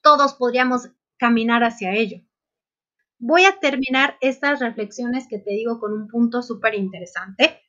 [0.02, 0.88] todos podríamos
[1.18, 2.18] caminar hacia ello.
[3.18, 7.60] Voy a terminar estas reflexiones que te digo con un punto súper interesante.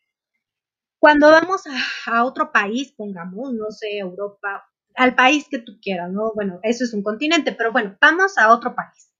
[0.99, 1.63] Cuando vamos
[2.05, 4.68] a, otro país, pongamos, no sé, Europa,
[4.99, 6.33] al país que tú quieras, ¿no?
[6.35, 9.13] Bueno, eso es un continente, pero bueno, vamos a otro país.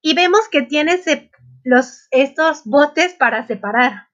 [0.00, 1.02] Y vemos que tiene
[1.64, 4.10] los, estos botes para separar.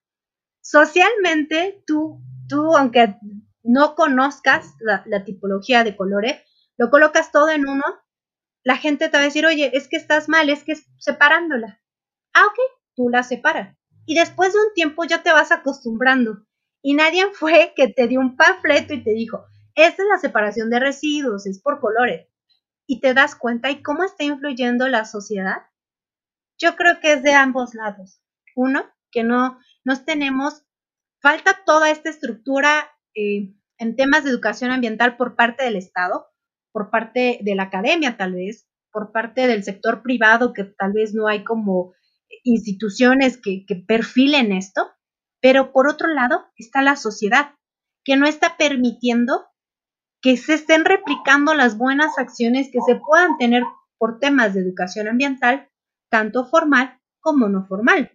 [0.61, 3.17] Socialmente, tú, tú, aunque
[3.61, 6.41] no conozcas la, la tipología de colores,
[6.75, 7.83] lo colocas todo en uno,
[8.63, 11.83] la gente te va a decir, oye, es que estás mal, es que es separándola.
[12.33, 12.57] Ah, ok,
[12.95, 13.77] tú la separas.
[14.07, 16.47] Y después de un tiempo ya te vas acostumbrando.
[16.81, 20.69] Y nadie fue que te dio un panfleto y te dijo, esta es la separación
[20.69, 22.27] de residuos, es por colores.
[22.87, 25.63] Y te das cuenta y cómo está influyendo la sociedad.
[26.57, 28.21] Yo creo que es de ambos lados.
[28.55, 30.65] Uno, que no nos tenemos,
[31.21, 36.27] falta toda esta estructura eh, en temas de educación ambiental por parte del Estado,
[36.71, 41.13] por parte de la academia tal vez, por parte del sector privado, que tal vez
[41.13, 41.93] no hay como
[42.43, 44.89] instituciones que, que perfilen esto,
[45.41, 47.55] pero por otro lado está la sociedad,
[48.03, 49.50] que no está permitiendo
[50.21, 53.63] que se estén replicando las buenas acciones que se puedan tener
[53.97, 55.69] por temas de educación ambiental,
[56.09, 58.11] tanto formal como no formal.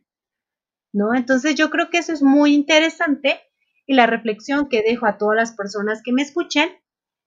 [0.93, 1.15] ¿No?
[1.15, 3.41] Entonces yo creo que eso es muy interesante
[3.87, 6.71] y la reflexión que dejo a todas las personas que me escuchen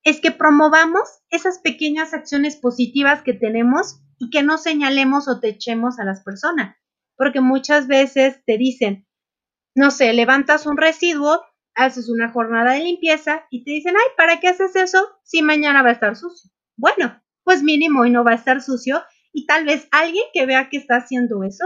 [0.03, 5.49] es que promovamos esas pequeñas acciones positivas que tenemos y que no señalemos o te
[5.49, 6.75] echemos a las personas,
[7.15, 9.07] porque muchas veces te dicen,
[9.75, 11.41] no sé, levantas un residuo,
[11.79, 15.81] haces una jornada de limpieza y te dicen, ay, ¿para qué haces eso si mañana
[15.81, 16.51] va a estar sucio?
[16.77, 20.69] Bueno, pues mínimo y no va a estar sucio y tal vez alguien que vea
[20.69, 21.65] que está haciendo eso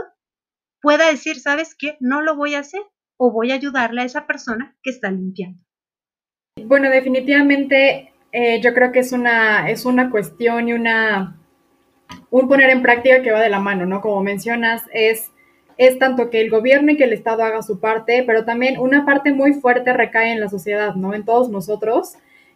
[0.82, 1.98] pueda decir, ¿sabes qué?
[2.00, 2.82] No lo voy a hacer
[3.18, 5.60] o voy a ayudarle a esa persona que está limpiando.
[6.64, 11.40] Bueno, definitivamente eh, yo creo que es una, es una cuestión y una,
[12.30, 14.02] un poner en práctica que va de la mano, ¿no?
[14.02, 15.32] Como mencionas, es,
[15.78, 19.06] es tanto que el gobierno y que el Estado haga su parte, pero también una
[19.06, 21.14] parte muy fuerte recae en la sociedad, ¿no?
[21.14, 22.14] En todos nosotros.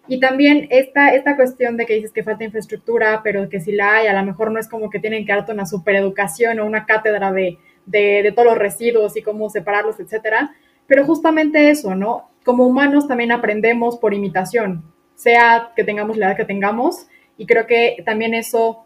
[0.07, 3.95] Y también esta, esta cuestión de que dices que falta infraestructura, pero que si la
[3.95, 6.85] hay, a lo mejor no es como que tienen que darte una supereducación o una
[6.85, 10.55] cátedra de, de, todos los residuos y cómo separarlos, etcétera.
[10.85, 12.29] Pero justamente eso, ¿no?
[12.45, 14.83] Como humanos también aprendemos por imitación
[15.17, 17.07] sea que tengamos la edad que tengamos.
[17.37, 18.85] Y creo que también eso,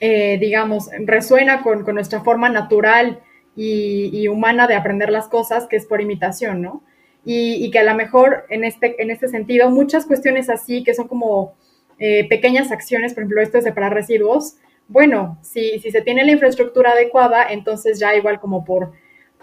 [0.00, 3.20] eh, digamos, resuena con, nuestra forma natural
[3.56, 6.82] y, humana de aprender las cosas, que es por imitación, ¿no?
[7.24, 11.08] Y, que a lo mejor en este, en este sentido, muchas cuestiones así, que son
[11.08, 11.54] como
[11.98, 14.56] eh, pequeñas acciones, por ejemplo, esto de separar residuos,
[14.88, 18.92] bueno, si, si se tiene la infraestructura adecuada, entonces ya igual como por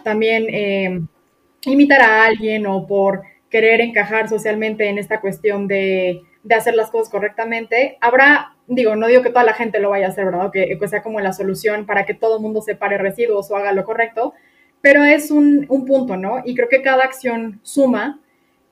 [0.04, 1.02] también eh,
[1.66, 7.10] imitar a alguien o por querer encajar socialmente en esta cuestión de, hacer las cosas
[7.10, 7.98] correctamente.
[8.02, 10.52] Habrá, digo, no digo que toda la gente lo vaya a hacer, ¿verdad?
[10.52, 13.86] Que, sea como la solución para que todo el mundo separe residuos o haga lo
[13.86, 14.34] correcto,
[14.82, 16.42] pero es un, punto, ¿no?
[16.44, 18.20] Y creo que cada acción suma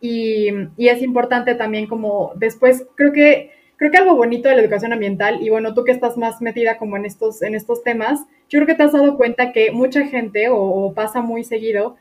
[0.01, 4.93] y, es importante también como después, creo que creo que algo bonito de la educación
[4.93, 8.59] ambiental, y bueno, tú que estás más metida como en estos, en estos temas, yo
[8.59, 11.95] creo que te has dado cuenta que mucha gente, o, pasa muy seguido,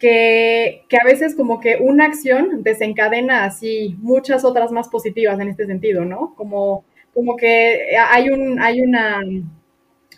[0.00, 5.48] que, que, a veces como que una acción desencadena así muchas otras más positivas en
[5.48, 6.34] este sentido, ¿no?
[6.36, 6.84] Como,
[7.14, 9.20] como que hay, un, hay una,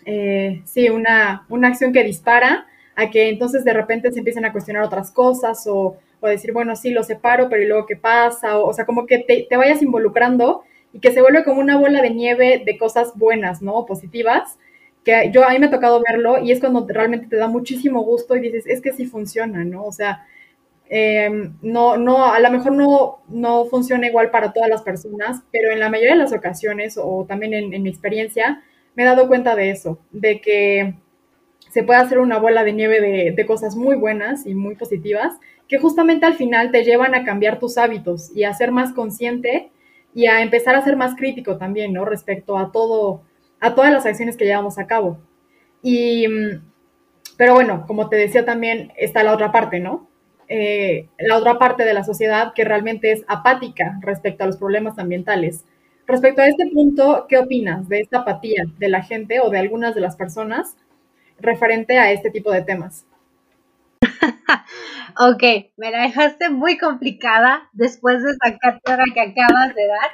[0.05, 2.65] eh, sí, una, una acción que dispara
[2.95, 6.77] a que entonces de repente se empiecen a cuestionar otras cosas o, o decir, bueno,
[6.77, 8.59] sí, lo separo, pero ¿y luego qué pasa?
[8.59, 12.01] O, sea, como que te, te, vayas involucrando y que se vuelve como una bola
[12.01, 13.85] de nieve de cosas buenas, ¿no?
[13.85, 14.57] Positivas,
[15.03, 18.03] que yo a mí me ha tocado verlo y es cuando realmente te da muchísimo
[18.03, 19.83] gusto y dices, es que sí funciona, ¿no?
[19.83, 20.25] O sea,
[20.89, 25.71] eh, no, no, a lo mejor no, no funciona igual para todas las personas, pero
[25.71, 28.63] en la mayoría de las ocasiones, o también en, mi experiencia,
[28.95, 30.93] me he dado cuenta de eso, de que
[31.69, 35.33] se puede hacer una bola de nieve de, cosas muy buenas y muy positivas,
[35.67, 39.71] que justamente al final te llevan a cambiar tus hábitos y a ser más consciente
[40.13, 42.05] y a empezar a ser más crítico también, ¿no?
[42.05, 43.23] Respecto a todo,
[43.63, 45.17] a todas las acciones que llevamos a cabo.
[45.81, 46.25] Y,
[47.37, 50.09] pero bueno, como te decía también, está la otra parte, ¿no?
[50.49, 54.99] Eh, la otra parte de la sociedad que realmente es apática respecto a los problemas
[54.99, 55.63] ambientales.
[56.05, 59.95] Respecto a este punto, ¿qué opinas de esta apatía de la gente o de algunas
[59.95, 60.75] de las personas
[61.39, 63.05] referente a este tipo de temas?
[65.19, 70.11] ok, me la dejaste muy complicada después de esa cátedra que acabas de dar.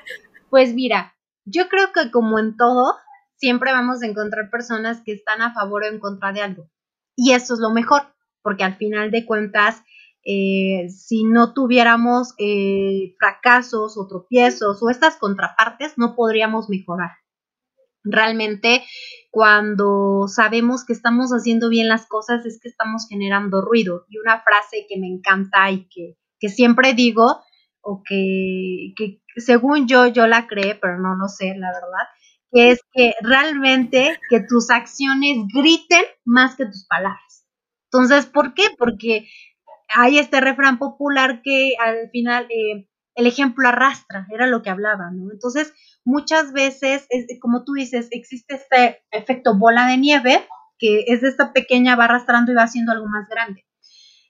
[0.52, 2.96] Pues mira, yo creo que como en todo,
[3.40, 6.70] siempre vamos a encontrar personas que están a favor o en contra de algo.
[7.16, 8.04] Y eso es lo mejor,
[8.42, 9.82] porque al final de cuentas,
[10.24, 17.12] eh, si no tuviéramos eh, fracasos o tropiezos o estas contrapartes, no podríamos mejorar.
[18.04, 18.84] Realmente
[19.32, 24.06] cuando sabemos que estamos haciendo bien las cosas es que estamos generando ruido.
[24.10, 27.42] Y una frase que me encanta y que, que siempre digo,
[27.82, 32.08] o que, que, según yo, yo la creé, pero no lo sé, la verdad,
[32.52, 37.46] que es que realmente que tus acciones griten más que tus palabras.
[37.92, 38.64] Entonces, ¿por qué?
[38.78, 39.28] Porque
[39.96, 45.12] hay este refrán popular que al final eh, el ejemplo arrastra, era lo que hablaba,
[45.12, 45.32] ¿no?
[45.32, 45.74] Entonces,
[46.06, 51.52] muchas veces, es, como tú dices, existe este efecto bola de nieve, que es esta
[51.52, 53.66] pequeña va arrastrando y va haciendo algo más grande.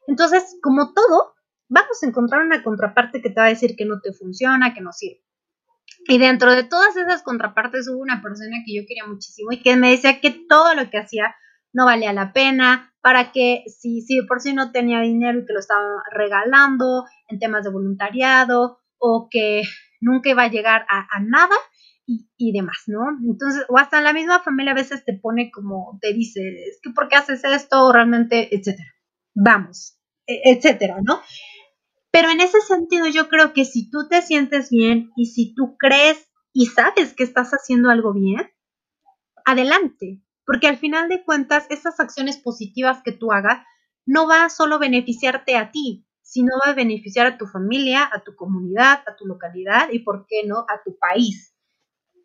[0.07, 1.35] Entonces, como todo,
[1.69, 4.81] vamos a encontrar una contraparte que te va a decir que no te funciona, que
[4.81, 5.21] no sirve.
[6.07, 9.75] Y dentro de todas esas contrapartes hubo una persona que yo quería muchísimo y que
[9.75, 11.35] me decía que todo lo que hacía
[11.73, 15.53] no valía la pena, para que si, si por sí no tenía dinero y que
[15.53, 19.63] lo estaba regalando en temas de voluntariado o que
[20.01, 21.55] nunca iba a llegar a, nada
[22.05, 23.01] y, demás, ¿no?
[23.23, 26.89] Entonces, o hasta la misma familia a veces te pone como, te dice, es que
[26.89, 27.91] ¿por qué haces esto?
[27.93, 28.89] realmente, etcétera.
[29.35, 31.21] Vamos, e, etcétera, ¿no?
[32.19, 35.77] Pero en ese sentido yo creo que si tú te sientes bien y si tú
[35.77, 38.51] crees y sabes que estás haciendo algo bien,
[39.45, 43.65] adelante, porque al final de cuentas esas acciones positivas que tú hagas
[44.05, 48.21] no va a solo beneficiarte a ti, sino va a beneficiar a tu familia, a
[48.21, 51.55] tu comunidad, a tu localidad y, ¿por qué no?, a tu país.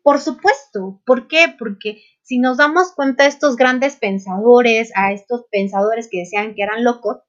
[0.03, 1.55] Por supuesto, ¿por qué?
[1.57, 6.63] Porque si nos damos cuenta a estos grandes pensadores, a estos pensadores que decían que
[6.63, 7.19] eran locos,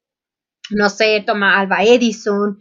[0.71, 2.59] no sé, toma Alba Edison,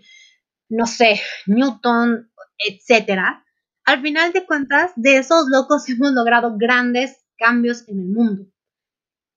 [0.69, 3.45] no sé, Newton, etcétera,
[3.85, 8.47] al final de cuentas, de esos locos hemos logrado grandes cambios en el mundo.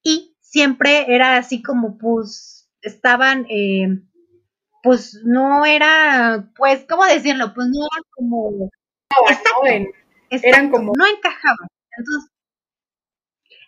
[0.03, 4.01] Y siempre era así como, pues, estaban eh,
[4.81, 7.53] pues no era, pues, ¿cómo decirlo?
[7.53, 8.69] Pues no eran como...
[10.29, 10.93] eran como...
[10.97, 11.67] No encajaban.
[11.97, 12.31] Entonces,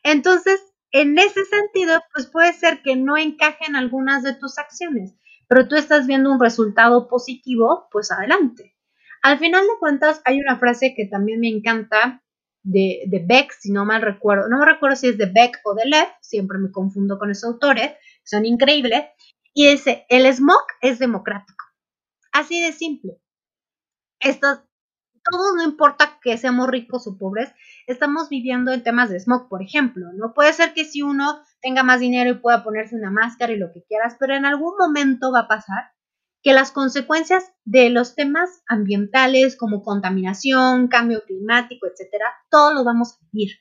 [0.04, 5.16] entonces, en ese sentido, pues puede ser que no encajen algunas de tus acciones,
[5.48, 8.76] pero tú estás viendo un resultado positivo, pues adelante.
[9.22, 12.24] Al final de cuentas, hay una frase que también me encanta
[12.64, 15.86] de, Beck, si no mal recuerdo, no me recuerdo si es de Beck o de
[15.86, 19.06] Lev, siempre me confundo con esos autores, son increíbles,
[19.54, 21.66] y dice, el smog es democrático.
[22.32, 23.18] Así de simple.
[24.20, 24.48] Esto,
[25.24, 27.54] todo no importa que seamos ricos o pobres,
[27.88, 30.08] estamos viviendo en temas de smog, por ejemplo.
[30.14, 33.58] No puede ser que si uno tenga más dinero y pueda ponerse una máscara y
[33.58, 35.92] lo que quieras, pero en algún momento va a pasar
[36.44, 43.14] que las consecuencias de los temas ambientales como contaminación, cambio climático, etcétera, todos los vamos
[43.14, 43.58] a vivir.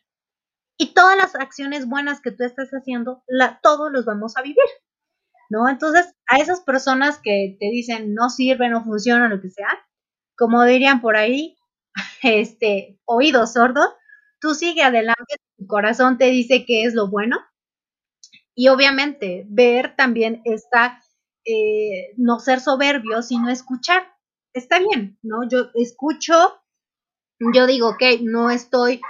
[0.79, 3.23] Y todas las acciones buenas que tú estás haciendo,
[3.63, 4.65] todos los vamos a vivir.
[5.51, 5.69] ¿no?
[5.69, 9.69] Entonces, a esas personas que te dicen no sirve, no funciona, lo que sea,
[10.41, 11.59] como dirían por ahí,
[12.23, 13.83] este, oído sordo,
[14.41, 17.39] tú sigue adelante, tu corazón te dice que es lo bueno.
[18.55, 20.99] Y obviamente, ver también está,
[21.45, 24.03] eh, no ser soberbio, sino escuchar.
[24.55, 25.47] Está bien, ¿no?
[25.47, 26.63] Yo escucho,
[27.53, 29.03] yo digo, ok, no estoy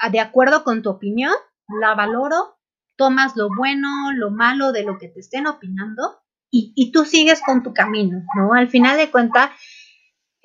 [0.00, 1.32] ah, de acuerdo con tu opinión,
[1.80, 2.58] la valoro,
[2.96, 6.18] tomas lo bueno, lo malo de lo que te estén opinando
[6.50, 8.52] y, y tú sigues con tu camino, ¿no?
[8.52, 9.50] Al final de cuentas,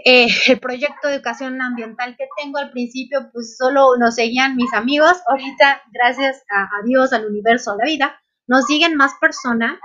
[0.05, 4.73] eh, el proyecto de educación ambiental que tengo al principio, pues solo nos seguían mis
[4.73, 5.21] amigos.
[5.27, 9.79] Ahorita, gracias a, Dios, al universo, a la vida, nos siguen más personas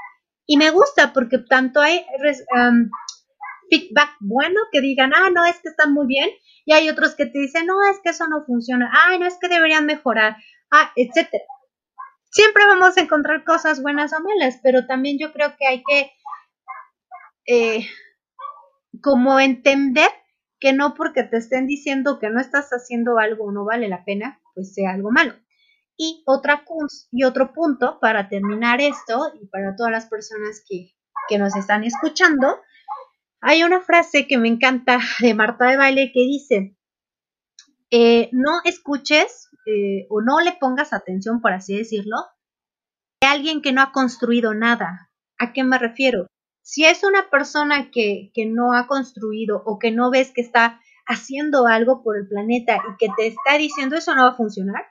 [0.46, 2.04] y me gusta porque tanto hay
[3.70, 6.30] feedback bueno que digan, ah, no, es que están muy bien,
[6.64, 9.38] y hay otros que te dicen, no, es que eso no funciona, ah, no, es
[9.40, 10.36] que deberían mejorar,
[10.70, 11.44] ah, etcétera.
[12.30, 16.12] Siempre vamos a encontrar cosas buenas o malas, pero también yo creo que hay que
[17.46, 17.86] eh,
[19.02, 20.08] como entender
[20.58, 24.04] que no porque te estén diciendo que no estás haciendo algo o no vale la
[24.04, 25.34] pena, pues sea algo malo.
[25.98, 26.64] Y, otra,
[27.10, 30.94] y otro punto para terminar esto y para todas las personas que,
[31.28, 32.60] que nos están escuchando,
[33.40, 36.76] hay una frase que me encanta de Marta de Baile que dice,
[37.90, 42.16] eh, no escuches eh, o no le pongas atención, por así decirlo,
[43.22, 45.10] a alguien que no ha construido nada.
[45.38, 46.26] ¿A qué me refiero?
[46.68, 50.80] Si es una persona que, que no ha construido o que no ves que está
[51.06, 54.84] haciendo algo por el planeta y que te está diciendo eso no va a funcionar,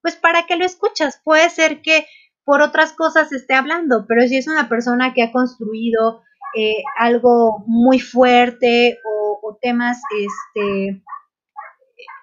[0.00, 1.20] pues para qué lo escuchas.
[1.22, 2.06] Puede ser que
[2.42, 6.22] por otras cosas esté hablando, pero si es una persona que ha construido
[6.56, 11.04] eh, algo muy fuerte o, o, temas, este,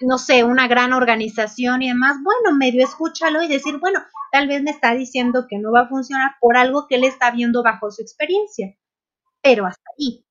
[0.01, 4.63] no sé, una gran organización y demás, bueno, medio escúchalo y decir, bueno, tal vez
[4.63, 7.91] me está diciendo que no va a funcionar por algo que él está viendo bajo
[7.91, 8.75] su experiencia
[9.47, 10.25] pero hasta ahí.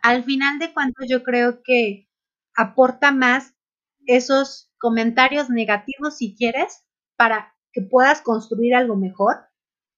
[0.00, 2.08] Al final de cuentas, yo creo que
[2.56, 3.52] aporta más
[4.06, 6.84] esos comentarios negativos, si quieres,
[7.16, 9.48] para que puedas construir algo mejor,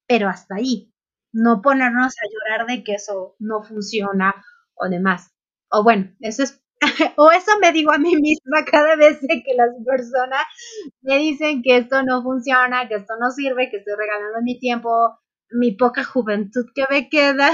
[0.07, 0.91] pero hasta ahí.
[1.31, 4.43] No ponernos a llorar de que eso no funciona
[4.73, 5.31] o demás.
[5.69, 6.59] O bueno, eso es,
[7.17, 10.45] o eso me digo a mí misma cada vez que las personas
[11.01, 15.19] me dicen que esto no funciona, que esto no sirve, que estoy regalando mi tiempo,
[15.51, 17.51] mi poca juventud que me queda.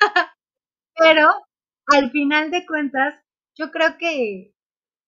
[0.96, 1.28] Pero
[1.86, 3.14] al final de cuentas,
[3.56, 4.54] yo creo que,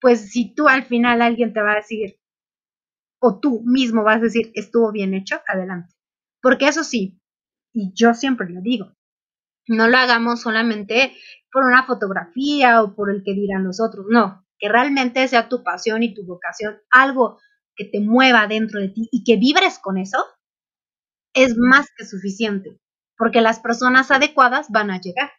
[0.00, 2.18] pues si tú al final alguien te va a decir,
[3.20, 5.94] o tú mismo vas a decir, estuvo bien hecho, adelante.
[6.42, 7.20] Porque eso sí,
[7.72, 8.92] y yo siempre lo digo,
[9.68, 11.14] no lo hagamos solamente
[11.52, 15.62] por una fotografía o por el que dirán los otros, no, que realmente sea tu
[15.64, 17.40] pasión y tu vocación, algo
[17.76, 20.18] que te mueva dentro de ti y que vibres con eso,
[21.34, 22.78] es más que suficiente,
[23.18, 25.30] porque las personas adecuadas van a llegar.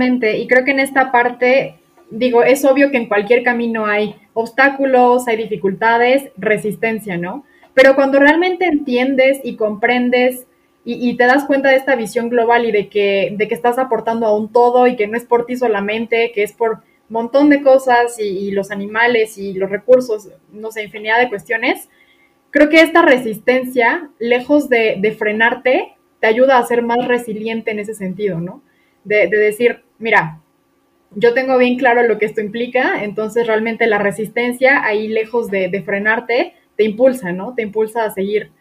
[0.00, 1.74] Y creo que en esta parte,
[2.08, 7.44] digo, es obvio que en cualquier camino hay obstáculos, hay dificultades, resistencia, ¿no?
[7.74, 10.46] Pero cuando realmente entiendes y comprendes
[10.84, 14.26] y, te das cuenta de esta visión global y de que, de que estás aportando
[14.26, 17.50] a un todo y que no es por ti solamente, que es por un montón
[17.50, 21.88] de cosas y, los animales y los recursos, no sé, infinidad de cuestiones,
[22.50, 27.80] creo que esta resistencia, lejos de, de frenarte, te ayuda a ser más resiliente en
[27.80, 28.62] ese sentido, ¿no?
[29.08, 30.40] de, decir, mira,
[31.14, 35.82] yo tengo bien claro lo que esto implica, entonces realmente la resistencia ahí lejos de,
[35.84, 37.54] frenarte, te impulsa, ¿no?
[37.54, 38.52] Te impulsa a seguir,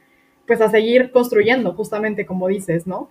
[0.45, 3.09] pues a seguir construyendo, justamente como dices, ¿no?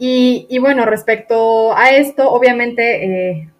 [0.00, 3.50] Y, bueno, respecto a esto, obviamente, eh,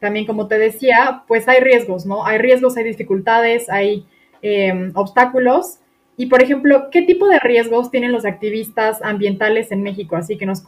[0.00, 2.26] también como te decía, pues hay riesgos, ¿no?
[2.26, 4.04] Hay riesgos, hay dificultades, hay
[4.42, 5.78] em, obstáculos.
[6.16, 10.16] Y, por ejemplo, ¿qué tipo de riesgos tienen los activistas ambientales en México?
[10.16, 10.64] Así que nos,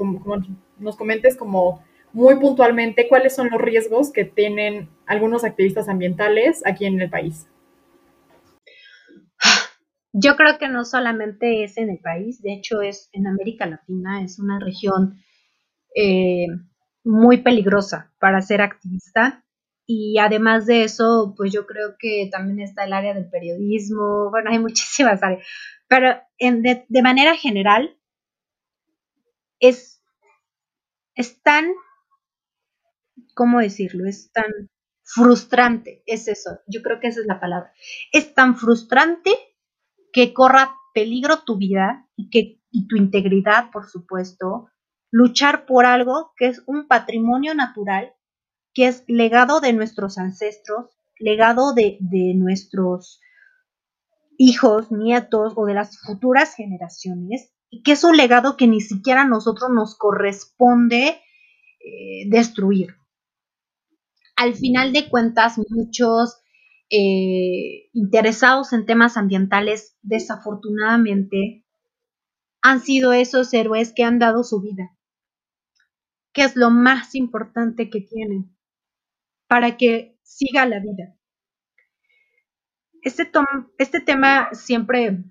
[0.78, 1.82] nos comentes como
[2.16, 7.46] muy puntualmente cuáles son los riesgos que tienen algunos activistas ambientales aquí en el país.
[10.14, 14.22] Yo creo que no solamente es en el país, de hecho es en América Latina,
[14.22, 15.22] es una región
[15.94, 16.46] eh,
[17.04, 19.44] muy peligrosa para ser activista.
[19.84, 24.50] Y además de eso, pues yo creo que también está el área del periodismo, bueno,
[24.50, 25.46] hay muchísimas áreas,
[25.86, 27.94] pero de, manera general
[29.60, 30.02] es,
[31.14, 31.66] es tan
[33.36, 34.08] ¿cómo decirlo?
[34.08, 34.70] Es tan
[35.04, 37.72] frustrante, es eso, yo creo que esa es la palabra.
[38.12, 39.30] Es tan frustrante
[40.12, 44.70] que corra peligro tu vida y, que, y tu integridad, por supuesto,
[45.12, 48.14] luchar por algo que es un patrimonio natural,
[48.74, 53.20] que es legado de nuestros ancestros, legado de, de nuestros
[54.38, 59.22] hijos, nietos o de las futuras generaciones, y que es un legado que ni siquiera
[59.22, 61.20] a nosotros nos corresponde
[61.80, 62.96] eh, destruir
[64.36, 66.40] al final de cuentas muchos
[66.90, 71.64] eh, interesados en temas ambientales desafortunadamente
[72.62, 74.96] han sido esos héroes que han dado su vida,
[76.32, 78.56] que es lo más importante que tienen
[79.48, 81.16] para que siga la vida.
[83.02, 83.30] este,
[83.78, 85.24] este tema siempre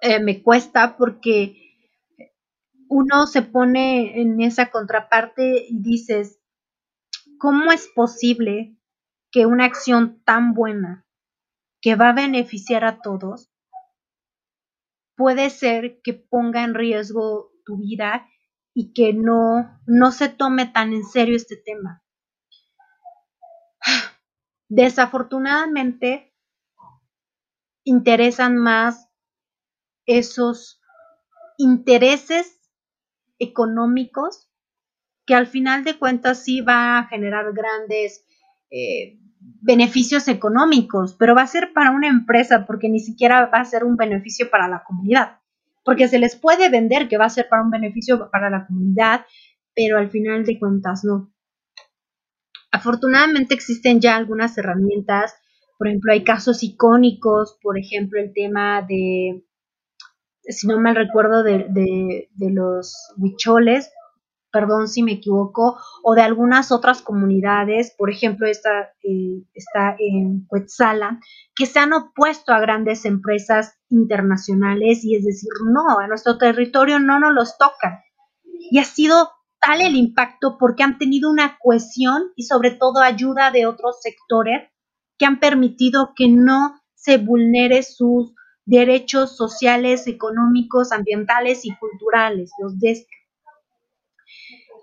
[0.00, 1.62] eh, me cuesta porque
[2.88, 6.35] uno se pone en esa contraparte y dices,
[7.38, 8.76] ¿cómo es posible
[9.30, 11.06] que una acción tan buena
[11.80, 13.50] que va a beneficiar a todos
[15.16, 18.28] puede ser que ponga en riesgo tu vida
[18.74, 22.02] y que no, no se tome tan en serio este tema?
[24.68, 26.34] Desafortunadamente,
[27.84, 29.08] interesan más
[30.06, 30.80] esos
[31.56, 32.60] intereses
[33.38, 34.45] económicos
[35.26, 38.24] que al final de cuentas sí va a generar grandes
[38.70, 39.18] eh,
[39.60, 43.84] beneficios económicos, pero va a ser para una empresa porque ni siquiera va a ser
[43.84, 45.38] un beneficio para la comunidad,
[45.84, 49.26] porque se les puede vender que va a ser para un beneficio para la comunidad,
[49.74, 51.32] pero al final de cuentas no.
[52.70, 55.34] Afortunadamente existen ya algunas herramientas,
[55.78, 59.44] por ejemplo, hay casos icónicos, por ejemplo, el tema de
[60.48, 63.90] si no mal recuerdo, de, de, los huicholes,
[64.56, 70.46] perdón si me equivoco, o de algunas otras comunidades, por ejemplo, esta eh, está en
[70.46, 71.20] Cuetzala,
[71.54, 76.98] que se han opuesto a grandes empresas internacionales y es decir, no, a nuestro territorio
[76.98, 78.02] no nos los toca.
[78.42, 79.28] Y ha sido
[79.60, 84.70] tal el impacto porque han tenido una cohesión y sobre todo ayuda de otros sectores
[85.18, 88.32] que han permitido que no se vulnere sus
[88.64, 92.72] derechos sociales, económicos, ambientales y culturales, los.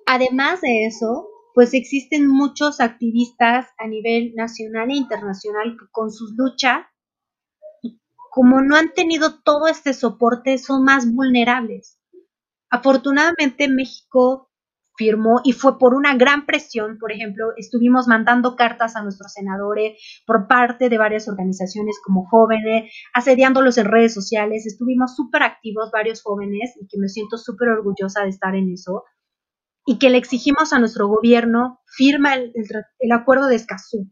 [0.05, 6.33] Además de eso, pues existen muchos activistas a nivel nacional e internacional que con sus
[6.35, 6.85] luchas,
[8.31, 11.99] como no han tenido todo este soporte, son más vulnerables.
[12.69, 14.49] Afortunadamente México
[14.95, 19.97] firmó y fue por una gran presión, por ejemplo, estuvimos mandando cartas a nuestros senadores
[20.25, 26.21] por parte de varias organizaciones como jóvenes, asediándolos en redes sociales, estuvimos súper activos varios
[26.21, 29.03] jóvenes y que me siento súper orgullosa de estar en eso
[29.85, 32.53] y que le exigimos a nuestro gobierno firma el,
[32.99, 34.11] el acuerdo de Escazú,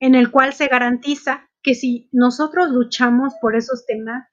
[0.00, 4.28] en el cual se garantiza que si nosotros luchamos por esos temas,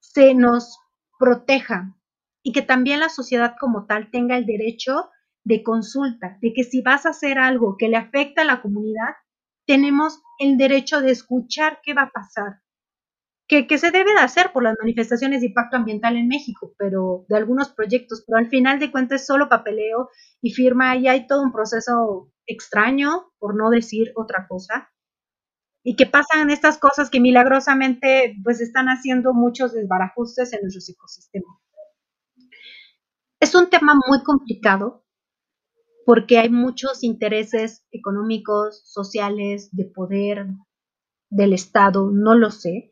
[0.00, 0.78] se nos
[1.18, 1.96] proteja,
[2.42, 5.10] y que también la sociedad como tal tenga el derecho
[5.44, 9.14] de consulta, de que si vas a hacer algo que le afecta a la comunidad,
[9.66, 12.61] tenemos el derecho de escuchar qué va a pasar,
[13.66, 17.36] que, se debe de hacer por las manifestaciones de impacto ambiental en México, pero de
[17.36, 20.08] algunos proyectos, pero al final de cuentas solo papeleo
[20.40, 24.90] y firma y hay todo un proceso extraño, por no decir otra cosa,
[25.84, 31.58] y que pasan estas cosas que milagrosamente pues están haciendo muchos desbarajustes en nuestros ecosistemas.
[33.40, 35.04] Es un tema muy complicado
[36.06, 40.46] porque hay muchos intereses económicos, sociales, de poder,
[41.30, 42.91] del Estado, no lo sé.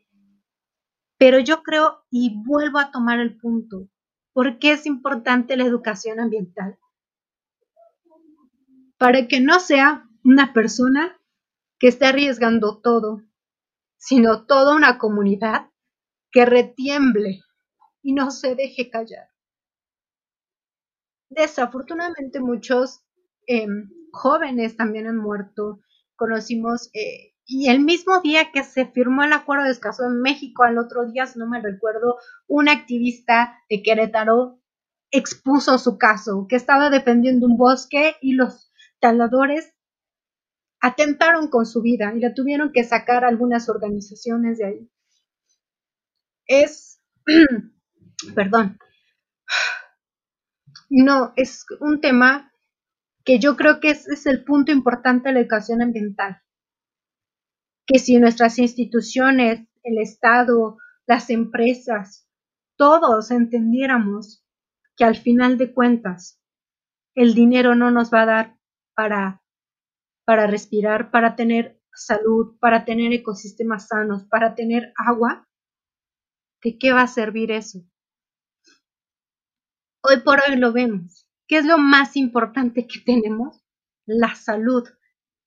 [1.21, 3.87] Pero yo creo, y vuelvo a tomar el punto,
[4.33, 6.79] ¿por qué es importante la educación ambiental?
[8.97, 11.19] Para que no sea una persona
[11.77, 13.21] que esté arriesgando todo,
[13.97, 15.69] sino toda una comunidad
[16.31, 17.43] que retiemble
[18.01, 19.27] y no se deje callar
[21.31, 23.01] desafortunadamente muchos
[23.47, 25.79] em, jóvenes también han muerto.
[26.15, 30.63] Conocimos, eh, y el mismo día que se firmó el acuerdo de escaso en México,
[30.63, 32.17] al otro día, si no me recuerdo,
[32.47, 34.59] un activista de Querétaro
[35.11, 39.73] expuso su caso, que estaba defendiendo un bosque y los taladores
[40.79, 44.91] atentaron con su vida y la tuvieron que sacar algunas organizaciones de ahí.
[46.47, 47.01] Es,
[48.35, 48.79] perdón,
[50.89, 52.51] no, es un tema
[53.23, 56.41] que yo creo que es el punto importante de la educación ambiental.
[57.85, 60.77] Que si nuestras instituciones, el Estado,
[61.07, 62.27] las empresas,
[62.77, 64.45] todos entendiéramos
[64.95, 66.39] que al final de cuentas
[67.15, 68.57] el dinero no nos va a dar
[68.95, 69.43] para,
[70.25, 75.47] para respirar, para tener salud, para tener ecosistemas sanos, para tener agua,
[76.63, 77.79] ¿de qué va a servir eso?
[80.03, 81.27] Hoy por hoy lo vemos.
[81.47, 83.63] ¿Qué es lo más importante que tenemos?
[84.05, 84.87] La salud.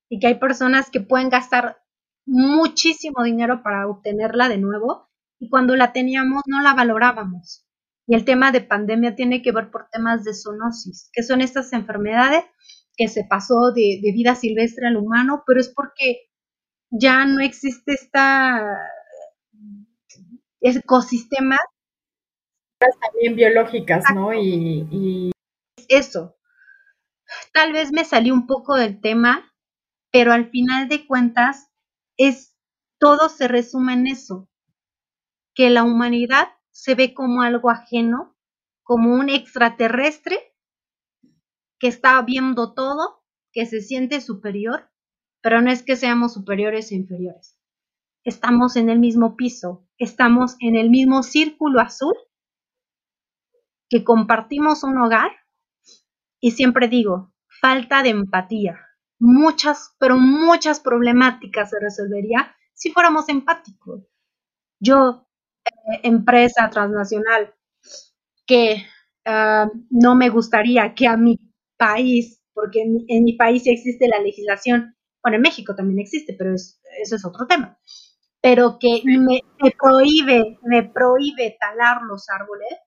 [0.09, 1.83] Y que hay personas que pueden gastar
[2.27, 5.09] muchísimo dinero para obtenerla de nuevo
[5.39, 7.67] y cuando la teníamos no la valorábamos.
[8.07, 11.73] Y el tema de pandemia tiene que ver por temas de zoonosis, que son estas
[11.73, 12.45] enfermedades
[12.97, 16.29] que se pasó de, vida silvestre al humano, pero es porque
[16.91, 18.79] ya no existe esta
[20.61, 21.59] ecosistema
[23.01, 24.33] también biológicas, ¿no?
[24.35, 25.31] Y, y,
[25.89, 26.37] Eso.
[27.53, 29.53] Tal vez me salió un poco del tema,
[30.13, 31.71] pero al final de cuentas
[32.17, 32.57] es
[32.99, 34.49] todo se resume en eso,
[35.55, 38.37] que la humanidad se ve como algo ajeno,
[38.83, 40.55] como un extraterrestre
[41.79, 44.91] que está viendo todo, que se siente superior,
[45.41, 47.59] pero no es que seamos superiores o inferiores.
[48.25, 52.15] Estamos en el mismo piso, estamos en el mismo círculo azul,
[53.89, 55.31] que compartimos un hogar,
[56.41, 58.84] y siempre digo, falta de empatía.
[59.27, 64.03] Muchas, pero muchas problemáticas se resolvería si fuéramos empáticos.
[64.79, 65.27] Yo
[66.03, 67.55] empresa transnacional
[68.47, 68.85] que
[69.25, 71.41] ah, no me gustaría que a mi
[71.79, 76.77] país, porque en, mi país existe la legislación, bueno, en México también existe, pero eso
[77.17, 77.79] es otro tema,
[78.43, 82.79] pero que me, me, prohíbe, me prohíbe talar los árboles,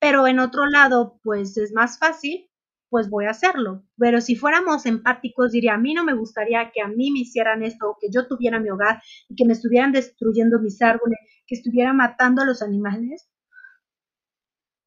[0.00, 2.48] pero en otro lado, pues es más fácil,
[2.94, 3.82] pues voy a hacerlo.
[3.98, 7.64] Pero si fuéramos empáticos, diría, a mí no me gustaría que a mí me hicieran
[7.64, 11.56] esto, o que yo tuviera mi hogar y que me estuvieran destruyendo mis árboles que
[11.56, 13.28] estuviera matando a los animales,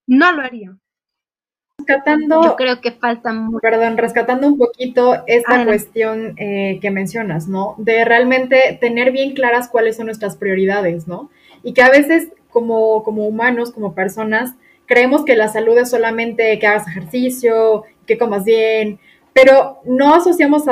[0.07, 0.77] no lo haría.
[1.79, 3.59] Rescatando, Yo creo que falta mucho.
[3.59, 7.75] Perdón, rescatando un poquito esta cuestión eh, que mencionas, ¿no?
[7.77, 11.29] De realmente tener bien claras cuáles son nuestras prioridades, ¿no?
[11.61, 14.53] Y que a veces como, como humanos, como personas,
[14.87, 18.99] creemos que la salud es solamente que hagas ejercicio, que comas bien,
[19.33, 20.63] pero no asociamos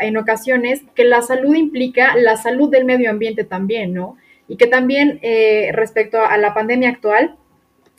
[0.00, 4.16] en ocasiones que la salud implica la salud del medio ambiente también, ¿no?
[4.50, 7.36] y que también eh, respecto a la pandemia actual,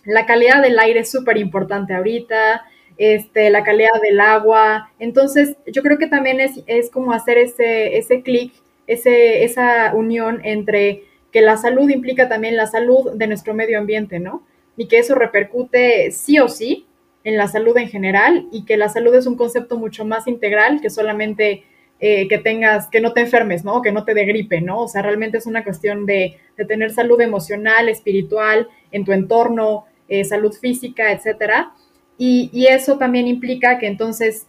[0.03, 2.65] la calidad del aire es súper importante ahorita,
[2.97, 4.91] este, la calidad del agua.
[4.99, 8.51] Entonces, yo creo que también es, es como hacer ese, ese clic,
[8.85, 14.19] ese, esa unión entre que la salud implica también la salud de nuestro medio ambiente,
[14.19, 14.43] ¿no?
[14.75, 16.85] Y que eso repercute sí o sí
[17.23, 20.81] en la salud en general y que la salud es un concepto mucho más integral
[20.81, 21.63] que solamente
[22.03, 23.83] eh, que tengas, que no te enfermes, ¿no?
[23.83, 24.81] Que no te dé gripe, ¿no?
[24.81, 30.25] O sea, realmente es una cuestión de, tener salud emocional, espiritual, en tu entorno, eh,
[30.25, 31.73] salud física, etcétera.
[32.17, 34.47] Y, eso también implica que entonces,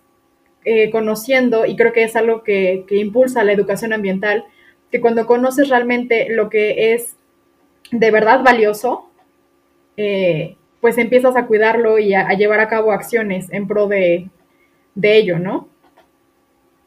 [0.65, 4.45] eh, conociendo, y creo que es algo que, impulsa la educación ambiental,
[4.91, 7.17] que cuando conoces realmente lo que es
[7.91, 9.11] de verdad valioso,
[10.83, 14.29] pues empiezas a cuidarlo y a, llevar a cabo acciones en pro de,
[14.95, 15.69] de ello, ¿no?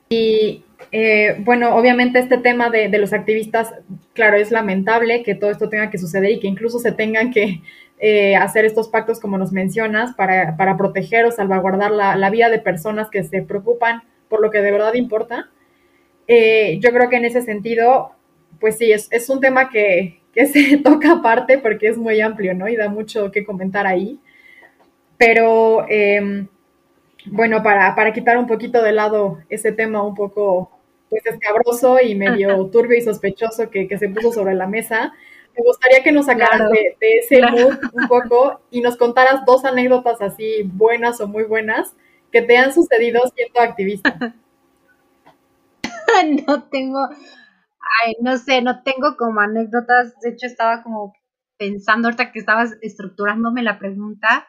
[0.10, 3.74] Y eh, bueno, obviamente este tema de, los activistas,
[4.14, 7.62] claro, es lamentable que todo esto tenga que suceder y que incluso se tengan que
[8.00, 13.10] eh, hacer estos pactos como nos mencionas para, proteger o salvaguardar la, vida de personas
[13.10, 15.50] que se preocupan por lo que de verdad importa.
[16.28, 18.12] Eh, yo creo que en ese sentido,
[18.60, 22.68] pues sí, es, un tema que, que, se toca aparte porque es muy amplio, ¿no?
[22.68, 24.20] Y da mucho que comentar ahí.
[25.18, 26.48] Pero em,
[27.26, 30.70] bueno, para, para quitar un poquito de lado ese tema un poco
[31.10, 35.14] pues escabroso y medio turbio y sospechoso que, se puso sobre la mesa,
[35.56, 40.22] me gustaría que nos sacaras de, ese mood un poco y nos contaras dos anécdotas
[40.22, 41.94] así buenas o muy buenas
[42.32, 44.36] que te han sucedido siendo activista.
[46.48, 47.08] no tengo,
[48.22, 51.14] no sé, no tengo como anécdotas, de hecho estaba como
[51.58, 54.48] pensando ahorita que estabas estructurándome la pregunta,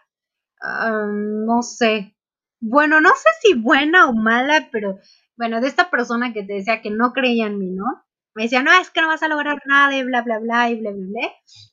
[0.63, 2.17] ah, no sé,
[2.61, 4.99] bueno, no sé si buena o mala, pero
[5.37, 7.85] bueno, de esta persona que te decía que no creía en mí, ¿no?
[8.35, 10.81] Me decía, no, es que no vas a lograr nada y bla, bla, bla, y
[10.81, 11.33] bla, bla, bla,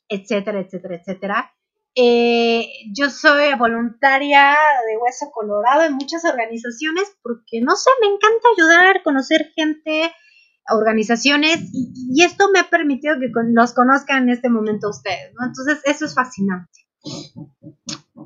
[0.09, 1.51] etcétera, etcétera, etcétera.
[1.95, 4.55] Eh, yo soy voluntaria
[4.88, 10.11] de Hueso Colorado en muchas organizaciones porque, no sé, me encanta ayudar, conocer gente,
[10.70, 15.47] organizaciones y, esto me ha permitido que los conozcan en este momento ustedes, ¿no?
[15.47, 16.82] Entonces, eso es fascinante.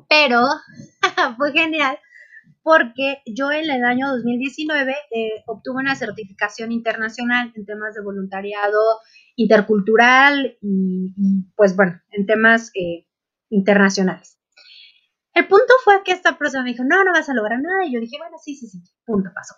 [0.08, 0.46] Pero
[1.36, 1.98] fue genial
[2.62, 8.78] porque yo en el año 2019 eh, obtuve una certificación internacional en temas de voluntariado
[9.36, 11.14] intercultural y,
[11.56, 13.06] pues bueno, en temas eh,
[13.48, 14.38] internacionales.
[15.32, 17.86] El punto fue que esta persona me dijo, no, no vas a lograr nada.
[17.86, 19.54] Y yo dije, bueno, sí, sí, sí, punto, pasó.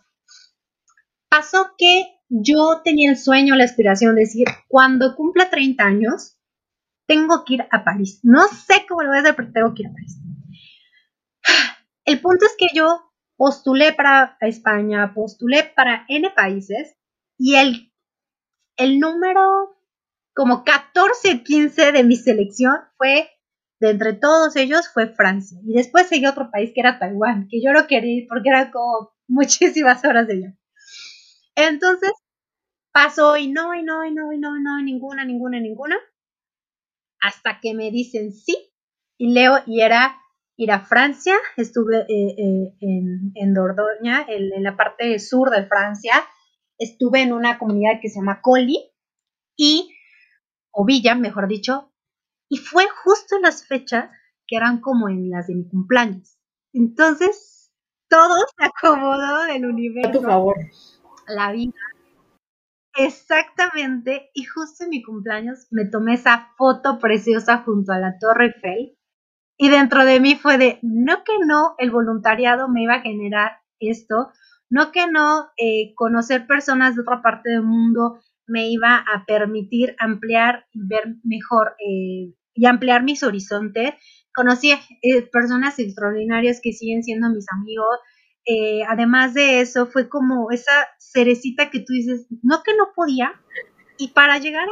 [1.28, 6.39] Pasó que yo tenía el sueño, la aspiración de decir, cuando cumpla 30 años,
[7.07, 8.20] tengo que ir a París.
[8.22, 10.20] No sé cómo lo voy a hacer, pero tengo que ir a París.
[12.05, 16.97] El punto es que yo postulé para España, postulé para N países
[17.39, 17.93] y el,
[18.76, 19.76] el número
[20.35, 23.31] como 14, 15 de mi selección fue,
[23.81, 25.59] de entre todos ellos, fue Francia.
[25.64, 28.70] Y después seguí otro país que era Taiwán, que yo no quería ir porque eran
[28.70, 30.60] como muchísimas horas de viaje.
[31.69, 32.13] Entonces,
[32.93, 35.97] pasó y no, y no, y no, y no, y no, ninguna, ninguna, ninguna.
[37.21, 38.57] Hasta que me dicen sí.
[39.19, 40.17] Y leo, y era
[40.57, 46.13] ir a Francia, estuve eh, eh, en, en, Dordoña, en, la parte sur de Francia,
[46.79, 48.79] estuve en una comunidad que se llama Coli,
[49.57, 49.95] y,
[50.71, 51.93] o Villa, mejor dicho,
[52.49, 54.11] y fue justo en las fechas
[54.47, 56.39] que eran como en las de mi cumpleaños.
[56.73, 57.73] Entonces,
[58.09, 60.09] todo se acomodó del universo.
[60.09, 60.57] A tu favor.
[61.35, 61.72] La vida.
[62.97, 64.31] Exactamente.
[64.35, 68.97] Y justo en mi cumpleaños me tomé esa foto preciosa junto a la Torre Eiffel.
[69.59, 73.59] Y dentro de mí fue de, no que no, el voluntariado me iba a generar
[73.78, 74.31] esto,
[74.70, 79.95] no que no, eh, conocer personas de otra parte del mundo me iba a permitir
[79.99, 83.95] ampliar y ver mejor eh, y ampliar mis horizontes.
[84.35, 87.99] Conocí eh, personas extraordinarias que siguen siendo mis amigos.
[88.88, 93.32] Además de eso, fue como esa cerecita que tú dices, no que no podía.
[93.99, 94.66] Y para llegar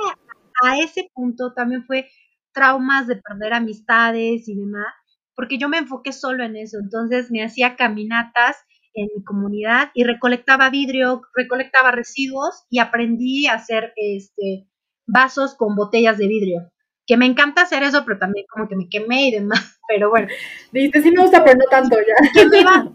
[0.62, 2.08] a, a ese punto también fue
[2.52, 4.92] traumas de perder amistades y demás,
[5.34, 6.78] porque yo me enfoqué solo en eso.
[6.82, 8.56] Entonces me hacía caminatas
[8.94, 14.66] en mi comunidad y recolectaba vidrio, recolectaba residuos y aprendí a hacer este
[15.06, 16.70] vasos con botellas de vidrio.
[17.06, 19.78] Que me encanta hacer eso, pero también como que me quemé y demás.
[19.88, 20.28] Pero bueno.
[20.70, 22.30] Dijiste, sí me gusta, pero no tanto ya.
[22.34, 22.92] ¿Qué me iba?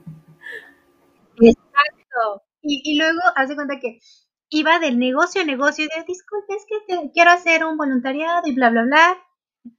[2.14, 2.44] Exacto.
[2.62, 4.00] Y, y luego, hace cuenta que
[4.50, 8.42] iba del negocio a negocio y de, disculpe, es que te, quiero hacer un voluntariado
[8.46, 9.18] y bla, bla, bla.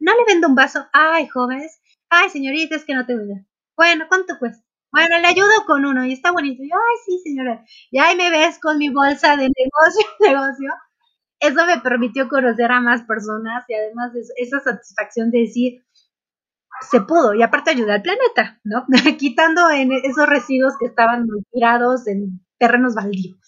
[0.01, 0.87] No le vendo un vaso.
[0.93, 1.81] Ay, jóvenes.
[2.11, 3.27] Ay, señorita, es que no te voy
[3.77, 4.65] Bueno, ¿cuánto cuesta?
[4.93, 6.63] Bueno, le ayudo con uno y está bonito.
[6.63, 7.65] yo, ay, sí, señora.
[7.91, 10.71] Y ahí me ves con mi bolsa de negocio, negocio.
[11.41, 15.84] Eso me permitió conocer a más personas y además esa satisfacción de decir,
[16.81, 17.35] se pudo.
[17.35, 18.87] Y aparte ayudar al planeta, ¿no?
[19.19, 23.39] Quitando en esos residuos que estaban tirados en terrenos baldíos.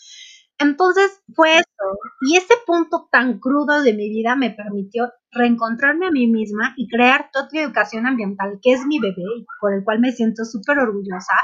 [0.58, 1.98] Entonces fue eso.
[2.22, 6.88] Y ese punto tan crudo de mi vida me permitió reencontrarme a mí misma y
[6.88, 10.78] crear toda Educación Ambiental, que es mi bebé y por el cual me siento súper
[10.78, 11.34] orgullosa.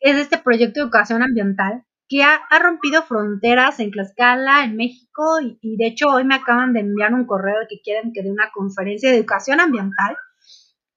[0.00, 5.76] Es este proyecto de educación ambiental que ha, rompido fronteras en Tlaxcala, en México, y,
[5.76, 9.10] de hecho hoy me acaban de enviar un correo que quieren que dé una conferencia
[9.10, 10.16] de educación ambiental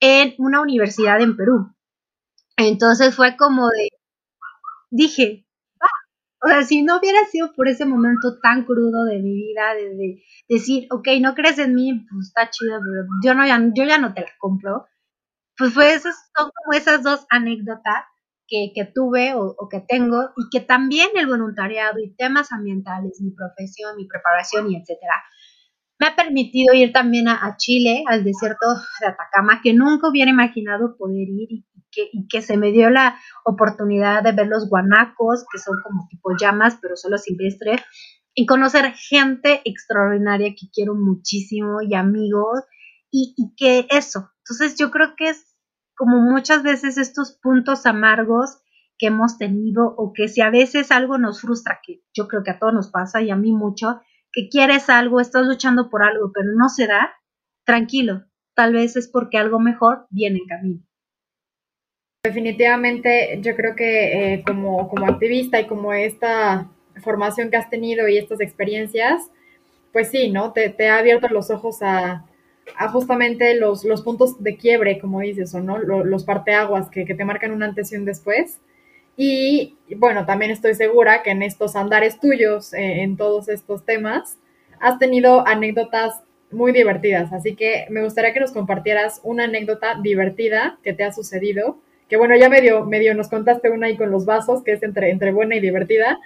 [0.06, 1.74] en una universidad en Perú.
[2.58, 3.88] Entonces fue como de,
[4.92, 5.48] dije,
[6.42, 10.22] o sea, si no hubiera sido por ese momento tan crudo de mi vida, de,
[10.50, 13.98] decir, ok, no crees en mí, pues está chido, pero yo, no, ya, yo ya
[13.98, 14.86] no te la compro,
[15.58, 18.04] pues, pues esas son como esas dos anécdotas
[18.46, 23.32] que, que tuve o, que tengo y que también el voluntariado y temas ambientales, mi
[23.32, 25.24] profesión, mi preparación y etcétera,
[26.04, 28.68] me ha permitido ir también a, Chile, al desierto
[29.00, 31.64] de Atacama, que nunca hubiera imaginado poder ir
[31.96, 36.32] y que se me dio la oportunidad de ver los guanacos, que son como tipo
[36.38, 37.80] llamas, pero solo silvestres,
[38.34, 42.64] y conocer gente extraordinaria que quiero muchísimo y amigos,
[43.10, 44.32] y, y que eso.
[44.40, 45.56] Entonces yo creo que es
[45.96, 48.58] como muchas veces estos puntos amargos
[48.98, 52.52] que hemos tenido o que si a veces algo nos frustra, que yo creo que
[52.52, 54.02] a todos nos pasa y a mí mucho,
[54.34, 57.14] que quieres algo, estás luchando por algo, pero no se da,
[57.64, 58.24] tranquilo,
[58.56, 60.80] tal vez es porque algo mejor viene en camino.
[62.26, 66.70] Definitivamente, yo creo que eh, como, como activista y como esta
[67.04, 69.30] formación que has tenido y estas experiencias,
[69.92, 70.54] pues sí, ¿no?
[70.54, 72.26] Te, ha abierto los ojos a,
[72.78, 77.14] a justamente los, los, puntos de quiebre, como dices, o no, los, parteaguas que, que,
[77.14, 78.60] te marcan un antes y un después.
[79.16, 84.38] Y bueno, también estoy segura que en estos andares tuyos, eh, en todos estos temas,
[84.80, 87.32] has tenido anécdotas muy divertidas.
[87.32, 91.78] Así que me gustaría que nos compartieras una anécdota divertida que te ha sucedido
[92.14, 95.32] que bueno, ya medio, nos contaste una ahí con los vasos, que es entre, entre
[95.32, 96.20] buena y divertida,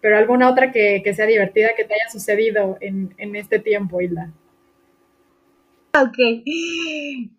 [0.00, 4.30] pero alguna otra que, sea divertida que te haya sucedido en, este tiempo, Hilda.
[5.96, 6.16] Ok,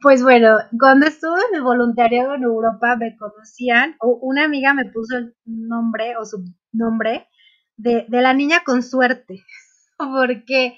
[0.02, 4.86] pues bueno, cuando estuve en el voluntariado en Europa me conocían, o una amiga me
[4.86, 7.28] puso el nombre o su nombre
[7.76, 9.44] de, de la niña con suerte,
[9.98, 10.78] porque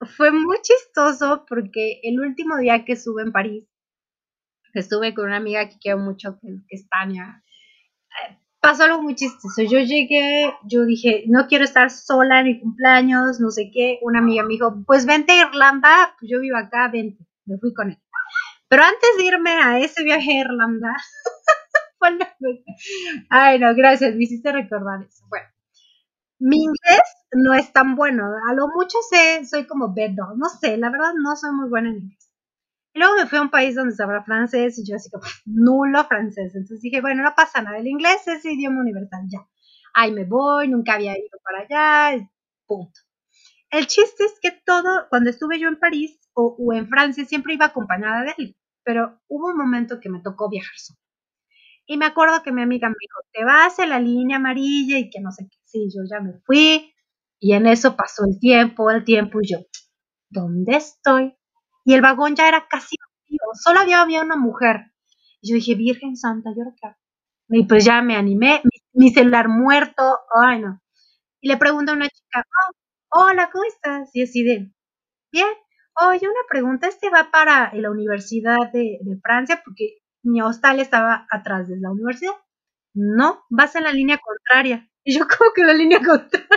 [0.00, 3.68] fue muy chistoso porque el último día que estuve en París,
[4.72, 7.44] estuve con una amiga que quiero mucho, que, es Tania,
[8.66, 9.62] pasó algo muy chistoso.
[9.62, 14.00] Yo llegué, yo dije, no quiero estar sola en mi cumpleaños, no sé qué.
[14.02, 17.24] Una amiga me dijo, pues vente a Irlanda, pues yo vivo acá, vente.
[17.44, 17.98] Me fui con él.
[18.66, 20.96] Pero antes de irme a ese viaje a Irlanda,
[23.30, 25.24] ay no, gracias, me hiciste recordar eso.
[25.28, 25.46] Bueno,
[26.40, 27.02] mi inglés
[27.36, 31.12] no es tan bueno, a lo mucho sé, soy como bedo, no sé, la verdad
[31.16, 32.25] no soy muy buena en inglés
[32.96, 36.04] luego me fui a un país donde se habla francés y yo así como nulo
[36.06, 36.54] francés.
[36.54, 39.40] Entonces dije, bueno, no pasa nada, el inglés es idioma universal, ya.
[39.94, 41.60] Ahí me voy, nunca había ido para
[42.10, 42.28] allá,
[42.66, 43.00] punto.
[43.70, 47.66] El chiste es que todo, cuando estuve yo en París o, en Francia, siempre iba
[47.66, 50.98] acompañada de él, pero hubo un momento que me tocó viajar sola.
[51.86, 55.10] Y me acuerdo que mi amiga me dijo, te vas a la línea amarilla y
[55.10, 55.58] que no sé qué.
[55.64, 56.92] Sí, yo ya me fui,
[57.40, 59.58] Y en eso pasó el tiempo, el tiempo, y yo,
[60.30, 61.36] ¿dónde estoy?
[61.86, 64.92] Y el vagón ya era casi vacío, solo había, había una mujer.
[65.40, 66.96] Y yo dije, Virgen Santa, ¿yo qué hago?
[67.48, 68.60] Y pues ya me animé,
[68.92, 70.82] mi, celular muerto, ay no.
[71.40, 72.42] Y le pregunto a una chica,
[73.12, 74.10] oh, hola, ¿cómo estás?
[74.14, 74.72] Y así de,
[75.30, 75.46] bien,
[76.08, 79.62] oye, una pregunta, ¿este va para la Universidad de, de Francia?
[79.64, 82.34] Porque mi hostal estaba atrás de la universidad.
[82.94, 84.90] No, vas en la línea contraria.
[85.04, 86.48] Y yo, ¿cómo que la línea contraria?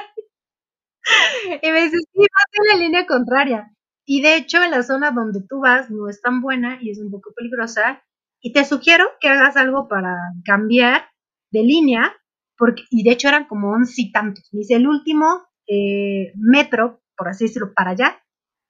[1.62, 3.72] y me dice, sí, vas en la línea contraria.
[4.12, 7.12] Y de hecho, la zona donde tú vas no es tan buena y es un
[7.12, 8.03] poco peligrosa.
[8.41, 11.03] Y te sugiero que hagas algo para cambiar
[11.51, 12.16] de línea,
[12.57, 14.49] porque, y de hecho eran como once y tantos.
[14.51, 18.20] Dice, el último eh, metro, por así decirlo, para allá,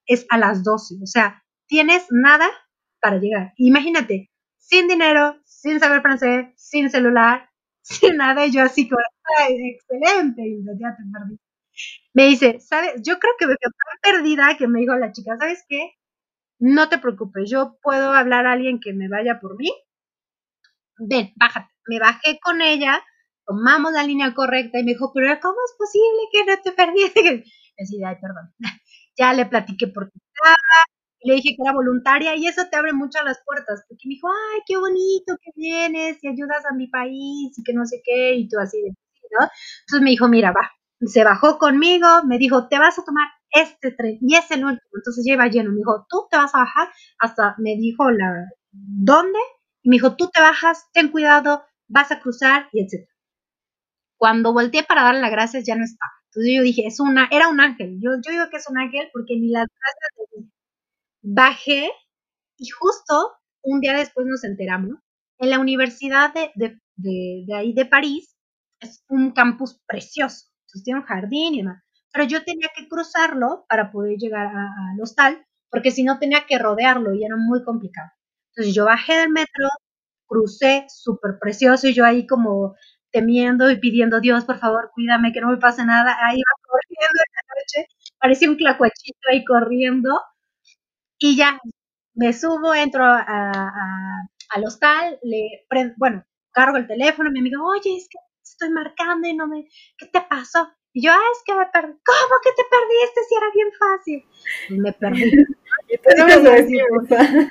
[0.04, 0.96] es a las 12.
[1.02, 2.46] O sea, tienes nada
[3.00, 3.54] para llegar.
[3.56, 7.48] Imagínate, sin dinero, sin saber francés, sin celular,
[7.80, 9.00] sin nada, y yo así como,
[9.38, 11.38] ay, excelente, y ya te perdí.
[12.14, 12.94] Me dice, ¿sabes?
[13.04, 13.72] Yo creo que me quedé
[14.02, 15.92] perdida que me dijo la chica, ¿sabes qué?
[16.60, 19.70] No te preocupes, yo puedo hablar a alguien que me vaya por mí.
[20.98, 21.68] Ven, bájate.
[21.88, 23.02] Me bajé con ella,
[23.46, 27.44] tomamos la línea correcta y me dijo, pero ¿cómo es posible que no te perdiste?
[27.80, 28.52] Y decía, ay, perdón.
[29.16, 30.54] ya le platiqué por qué estaba,
[31.22, 34.28] le dije que era voluntaria y eso te abre mucho las puertas, porque me dijo,
[34.28, 38.34] ay, qué bonito que vienes y ayudas a mi país y que no sé qué,
[38.36, 39.48] y tú así de, ¿no?
[39.82, 40.70] Entonces me dijo, mira, va,
[41.06, 44.90] se bajó conmigo, me dijo, te vas a tomar este tren y es el último,
[44.94, 46.88] entonces ya iba lleno, me dijo, tú te vas a bajar,
[47.18, 49.38] hasta me dijo la, ¿dónde?
[49.82, 53.08] Y me dijo, tú te bajas, ten cuidado, vas a cruzar y etc.
[54.18, 56.12] Cuando volteé para darle las gracias ya no estaba.
[56.26, 57.98] Entonces yo dije, es una, era un ángel.
[58.00, 60.50] Yo, yo digo que es un ángel porque ni las gracias
[61.22, 61.90] bajé
[62.58, 63.32] y justo
[63.62, 64.98] un día después nos enteramos,
[65.38, 66.50] en la Universidad de,
[66.96, 68.36] de, ahí de París
[68.80, 73.90] es un campus precioso, entonces un jardín y demás, pero yo tenía que cruzarlo para
[73.92, 78.10] poder llegar al hostal, porque si no tenía que rodearlo y era muy complicado.
[78.54, 79.68] Entonces yo bajé del metro,
[80.26, 82.74] crucé, súper precioso, y yo ahí como
[83.12, 86.16] temiendo y pidiendo, Dios, por favor, cuídame, que no me pase nada.
[86.26, 87.88] Ahí iba corriendo en la noche,
[88.20, 90.20] parecía un clacuachito ahí corriendo,
[91.18, 91.60] y ya
[92.14, 95.66] me subo, entro al hostal, le
[95.98, 100.06] bueno, cargo el teléfono, mi amigo, oye, es que estoy marcando y no me, ¿qué
[100.06, 100.68] te pasó?
[100.92, 101.92] Y yo, ah, es que me perdí.
[102.04, 104.26] ¿Cómo que te perdiste si era bien fácil?
[104.68, 105.46] Y me perdí.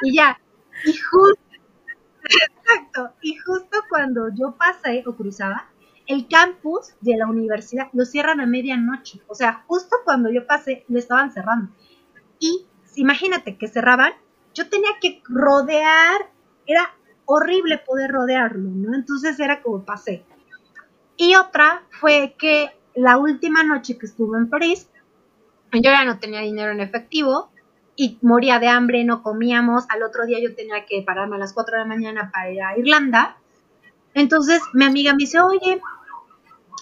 [0.03, 0.39] y ya,
[0.85, 1.41] y justo,
[2.23, 5.69] exacto, y justo cuando yo pasé o cruzaba,
[6.07, 9.21] el campus de la universidad lo cierran a medianoche.
[9.27, 11.71] O sea, justo cuando yo pasé, lo estaban cerrando.
[12.39, 12.65] Y
[12.95, 14.13] imagínate que cerraban,
[14.53, 16.31] yo tenía que rodear,
[16.65, 18.95] era horrible poder rodearlo, ¿no?
[18.95, 20.25] Entonces era como pasé.
[21.21, 24.89] Y otra fue que la última noche que estuve en París,
[25.73, 27.51] yo ya no tenía dinero en efectivo
[27.97, 29.83] y moría de hambre, no comíamos.
[29.89, 32.61] Al otro día yo tenía que pararme a las 4 de la mañana para ir
[32.61, 33.35] a Irlanda.
[34.13, 35.81] Entonces mi amiga me dice, oye,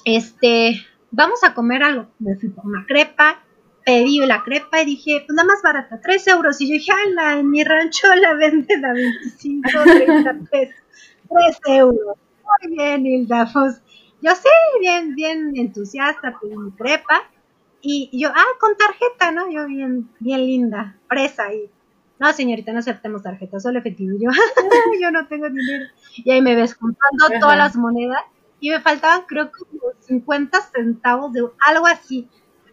[0.06, 2.06] este, vamos a comer algo.
[2.20, 3.42] Me fui por una crepa
[3.88, 6.60] pedí la crepa y dije, pues la más barata, 3 euros.
[6.60, 10.76] Y yo dije, ala, en mi rancho la venden a 25, 30 pesos,
[11.30, 12.18] 3 euros.
[12.44, 13.82] Muy bien, Hilda, pues
[14.22, 14.50] yo sé,
[14.80, 17.22] bien, bien entusiasta, pedí mi crepa.
[17.82, 19.50] Y, yo, ah, con tarjeta, ¿no?
[19.52, 21.54] Yo bien, bien linda, presa.
[21.54, 21.70] Y,
[22.20, 24.16] no, señorita, no aceptemos tarjeta, solo efectivo.
[24.18, 24.30] Y yo,
[25.02, 25.86] yo no tengo dinero.
[26.16, 28.22] Y ahí me ves contando todas las monedas.
[28.60, 32.28] Y me faltaban, creo, como 50 centavos de algo así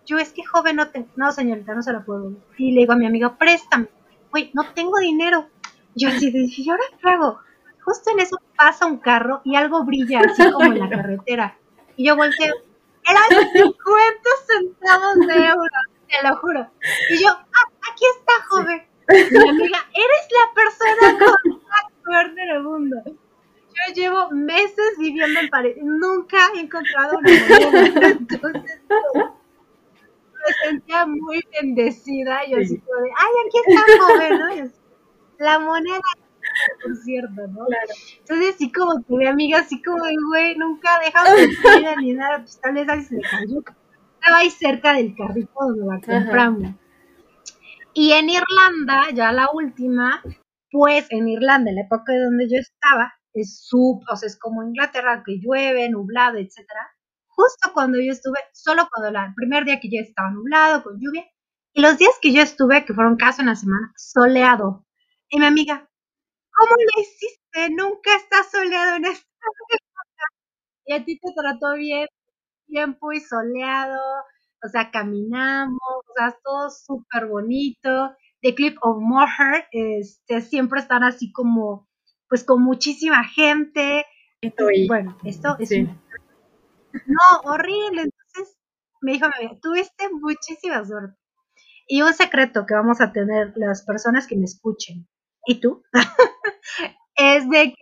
[0.07, 2.33] yo es que joven no tengo, no señorita, no se lo puedo.
[2.59, 3.89] Y le digo a mi amigo, préstame.
[4.31, 5.49] Güey, no tengo dinero.
[5.95, 7.39] Yo así dije, ¿y ahora qué hago?
[7.85, 11.59] Justo en eso pasa un carro y algo brilla así como en la carretera.
[11.97, 12.55] Y yo volteo,
[13.09, 15.71] eran 50 centavos de euros,
[16.09, 16.71] te lo juro.
[17.11, 18.83] Y yo, ah, aquí está, joven.
[19.09, 22.97] Y mi amiga, eres la persona con más suerte del mundo.
[23.07, 28.09] Yo llevo meses viviendo en París, nunca he encontrado una moneda.
[28.09, 28.81] Entonces,
[30.47, 32.47] me sentía muy bendecida.
[32.47, 34.73] Yo así como de, ay, aquí está joven, ¿no?
[35.39, 36.01] la moneda,
[36.83, 37.67] por cierto, ¿no?
[38.19, 42.39] Entonces, así como que mi amiga, así como güey, nunca dejamos de comida ni nada,
[42.39, 43.59] pues tal vez ahí se le cayó.
[43.59, 46.75] Estaba ahí cerca del carrito donde la compramos.
[47.93, 50.23] Y en Irlanda, ya la última,
[50.71, 54.39] pues en Irlanda, en la época de donde yo estaba, es sub, o sea, es
[54.39, 56.95] como Inglaterra, que llueve, nublado, etcétera
[57.35, 61.25] justo cuando yo estuve, solo cuando el primer día que ya estaba nublado, con lluvia,
[61.73, 64.87] y los días que yo estuve, que fueron casi una semana, soleado.
[65.29, 65.89] Y mi amiga,
[66.57, 67.71] ¿cómo le hiciste?
[67.71, 69.29] Nunca está soleado en esta.
[70.87, 72.09] Y a ti te trató bien,
[72.67, 74.01] tiempo y soleado.
[74.65, 78.15] o sea, caminamos, o sea, todo súper bonito.
[78.43, 81.89] The Clip of Moher, este, siempre están así como,
[82.29, 84.05] pues con muchísima gente.
[84.89, 85.71] bueno, esto es...
[87.07, 88.03] No, horrible.
[88.03, 88.59] Entonces
[89.01, 89.27] me dijo,
[89.61, 91.17] tuviste muchísima suerte.
[91.87, 95.07] Y un secreto que vamos a tener las personas que me escuchen,
[95.47, 95.83] y tú,
[97.17, 97.77] es de que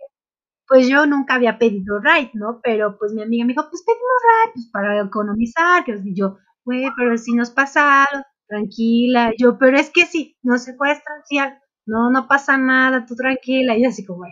[0.67, 2.59] pues yo nunca había pedido ride, ¿no?
[2.63, 6.85] Pero pues mi amiga me dijo, pues pedimos ride, pues para economizar, que yo, güey,
[6.97, 8.05] pero si nos pasa
[8.47, 13.15] tranquila, yo, pero es que si no se puede estranciar, no, no pasa nada, tú
[13.15, 14.31] tranquila, y yo así como, güey,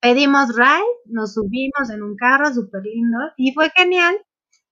[0.00, 4.16] pedimos ride, nos subimos en un carro súper lindo, y fue genial,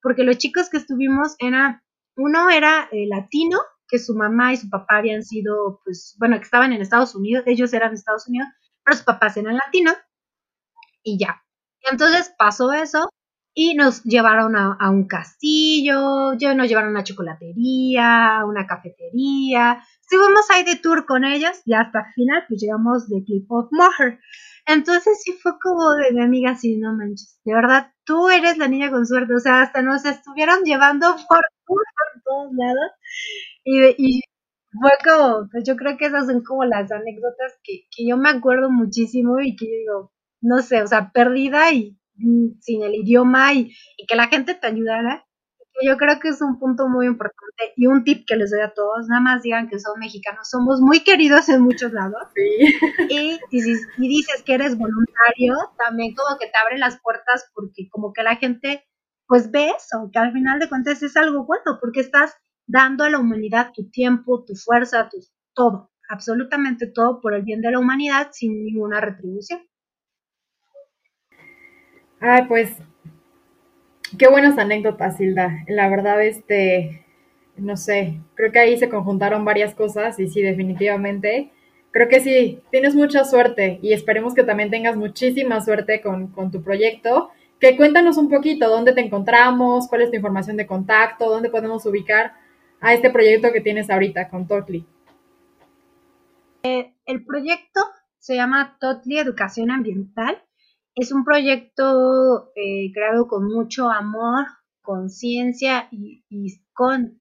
[0.02, 1.82] porque los chicos que estuvimos era,
[2.16, 3.58] uno era eh, latino,
[3.88, 7.44] que su mamá y su papá habían sido, pues, bueno, que estaban en Estados Unidos,
[7.46, 8.48] ellos eran de Estados Unidos,
[8.84, 9.96] pero sus papás eran latinos,
[11.02, 11.42] y ya.
[11.90, 13.10] Entonces pasó eso
[13.54, 19.82] y nos llevaron a, un castillo, nos llevaron a una chocolatería, a una cafetería.
[20.00, 23.68] Estuvimos ahí de tour con ellos y hasta el final pues llegamos de Cliff of
[23.72, 24.20] Moher.
[24.66, 28.68] Entonces sí fue como de mi amiga, sí, no manches, de verdad, tú eres la
[28.68, 31.82] niña con suerte, o sea, hasta nos estuvieron llevando por, por
[32.22, 32.90] todos lados
[33.68, 34.20] y, y
[34.80, 38.30] fue como, pues yo creo que esas son como las anécdotas que, que yo me
[38.30, 42.94] acuerdo muchísimo y que yo digo, no sé, o sea, perdida y mm, sin el
[42.94, 43.74] idioma y,
[44.06, 45.24] que la gente te ayudara.
[45.80, 48.74] Yo creo que es un punto muy importante y un tip que les doy a
[48.74, 52.22] todos, nada más digan que son mexicanos, somos muy queridos en muchos lados.
[53.08, 58.12] Y, y, dices que eres voluntario, también como que te abre las puertas porque como
[58.12, 58.84] que la gente
[59.28, 62.34] pues ve eso, que al final de cuentas es algo bueno, porque estás
[62.68, 65.18] dando a la humanidad tu tiempo, tu fuerza, tu
[65.54, 69.60] todo, absolutamente todo por el bien de la humanidad sin ninguna retribución.
[72.20, 72.76] Ay, pues,
[74.18, 75.64] qué buenas anécdotas, Hilda.
[75.66, 77.04] La verdad, este,
[77.56, 81.50] no sé, creo que ahí se conjuntaron varias cosas y sí, definitivamente.
[81.90, 86.62] Creo que sí, tienes mucha suerte y esperemos que también tengas muchísima suerte con, tu
[86.62, 87.30] proyecto.
[87.58, 91.84] Que cuéntanos un poquito dónde te encontramos, cuál es tu información de contacto, dónde podemos
[91.86, 92.34] ubicar
[92.80, 94.86] a este proyecto que tienes ahorita con Totli.
[96.62, 97.80] Eh, el proyecto
[98.18, 100.42] se llama Totli Educación Ambiental
[100.98, 104.46] es un proyecto eh, creado con mucho amor,
[104.82, 106.24] con ciencia y,
[106.72, 107.20] con,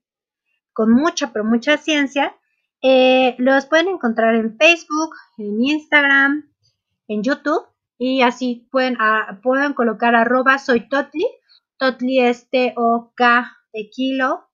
[0.73, 2.35] con, mucha, pero mucha ciencia.
[2.81, 6.51] Eh, los pueden encontrar en Facebook, en Instagram,
[7.07, 7.67] en YouTube
[7.99, 11.27] y así pueden, ah, pueden colocar arroba soy Totli.
[11.77, 14.46] Totli es T-O-K de kilo,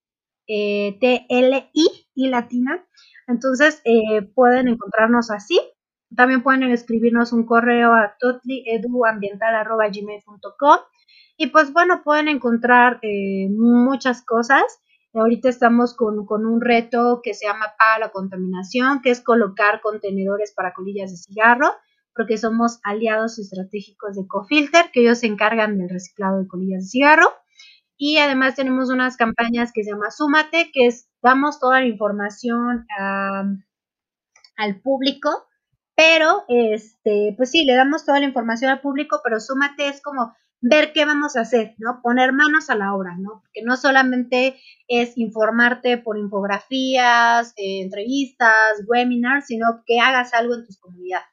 [0.48, 2.84] eh, T-L-I y latina.
[3.28, 3.82] Entonces
[4.36, 5.60] pueden encontrarnos así
[6.16, 10.78] también pueden escribirnos un correo a totlieduambiental.gmail.com
[11.38, 14.64] y pues bueno, pueden encontrar eh, muchas cosas.
[15.14, 20.54] Ahorita estamos con, un reto que se llama Para la Contaminación, que es colocar contenedores
[20.56, 21.72] para colillas de cigarro,
[22.16, 26.90] porque somos aliados estratégicos de Cofilter, que ellos se encargan del reciclado de colillas de
[26.90, 27.28] cigarro.
[27.98, 32.86] Y además tenemos unas campañas que se llama Súmate, que es damos toda la información
[34.58, 35.48] al público
[35.96, 40.36] pero, este, pues sí, le damos toda la información al público, pero súmate es como
[40.62, 42.02] ver qué vamos a hacer, ¿no?
[42.02, 43.42] Poner manos a la obra, ¿no?
[43.42, 50.66] Porque no solamente es informarte por infografías, eh, entrevistas, webinars, sino que hagas algo en
[50.66, 51.28] tus comunidades.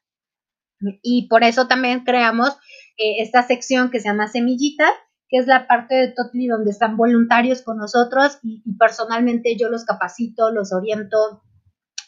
[1.02, 2.50] Y por eso también creamos
[2.96, 4.90] eh, esta sección que se llama Semillita,
[5.30, 9.84] que es la parte de Totli donde están voluntarios con nosotros y personalmente yo los
[9.84, 11.42] capacito, los oriento,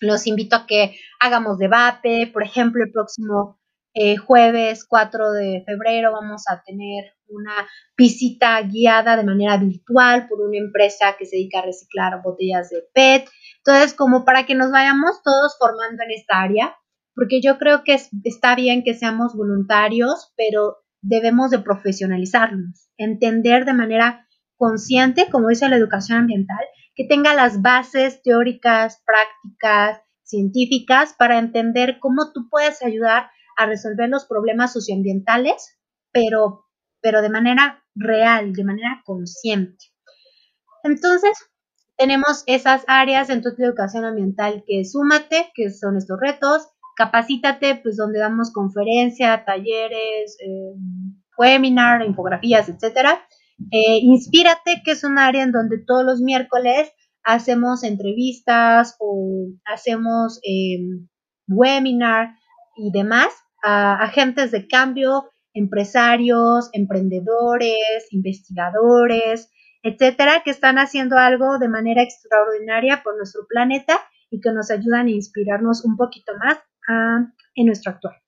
[0.00, 2.28] los invito a que hagamos debate.
[2.32, 3.60] Por ejemplo, el próximo
[3.94, 7.54] eh, jueves 4 de febrero vamos a tener una
[7.96, 12.82] visita guiada de manera virtual por una empresa que se dedica a reciclar botellas de
[12.92, 13.28] PET.
[13.58, 16.76] Entonces, como para que nos vayamos todos formando en esta área,
[17.14, 23.74] porque yo creo que está bien que seamos voluntarios, pero debemos de profesionalizarnos, entender de
[23.74, 24.26] manera
[24.56, 31.98] consciente, como dice la educación ambiental, que tenga las bases teóricas, prácticas, científicas para entender
[32.00, 35.78] cómo tú puedes ayudar a resolver los problemas socioambientales,
[36.12, 36.66] pero,
[37.00, 39.84] pero de manera real, de manera consciente.
[40.84, 41.36] Entonces,
[41.96, 47.96] tenemos esas áreas en tu educación ambiental que súmate, que son estos retos, capacítate, pues
[47.96, 50.74] donde damos conferencias, talleres, eh,
[51.38, 53.22] webinar, infografías, etcétera.
[53.70, 56.92] Eh, inspírate, que es un área en donde todos los miércoles
[57.24, 61.08] hacemos entrevistas o hacemos em,
[61.48, 62.34] webinar
[62.76, 63.28] y demás
[63.62, 69.50] a agentes de cambio, empresarios, emprendedores, investigadores,
[69.82, 75.06] etcétera, que están haciendo algo de manera extraordinaria por nuestro planeta y que nos ayudan
[75.06, 78.22] a inspirarnos un poquito más ah, en nuestro actual.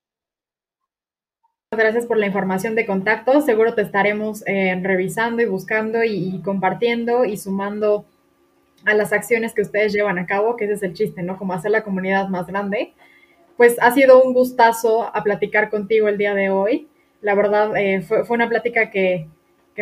[1.76, 3.40] Gracias por la información de contacto.
[3.40, 8.06] Seguro te estaremos eh, revisando y buscando y, compartiendo y sumando
[8.84, 11.36] a las acciones que ustedes llevan a cabo, que ese es el chiste, ¿no?
[11.38, 12.92] Como hacer la comunidad más grande.
[13.56, 16.88] Pues ha sido un gustazo a platicar contigo el día de hoy.
[17.20, 19.28] La verdad, eh, fue, una plática que,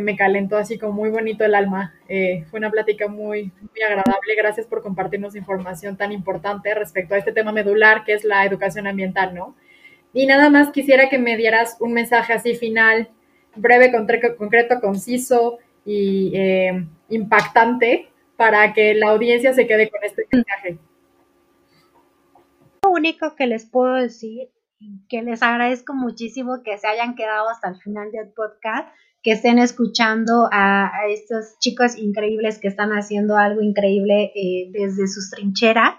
[0.00, 1.94] me calentó así como muy bonito el alma.
[2.08, 4.34] Eh, fue una plática muy, muy agradable.
[4.36, 8.86] Gracias por compartirnos información tan importante respecto a este tema medular que es la educación
[8.86, 9.54] ambiental, ¿no?
[10.12, 13.10] Y nada más quisiera que me dieras un mensaje así final,
[13.54, 20.78] breve, concreto, conciso y eh, impactante para que la audiencia se quede con este mensaje.
[22.82, 24.48] Lo único que les puedo decir,
[25.08, 28.88] que les agradezco muchísimo que se hayan quedado hasta el final del podcast,
[29.22, 35.30] que estén escuchando a, estos chicos increíbles que están haciendo algo increíble eh, desde sus
[35.30, 35.94] trincheras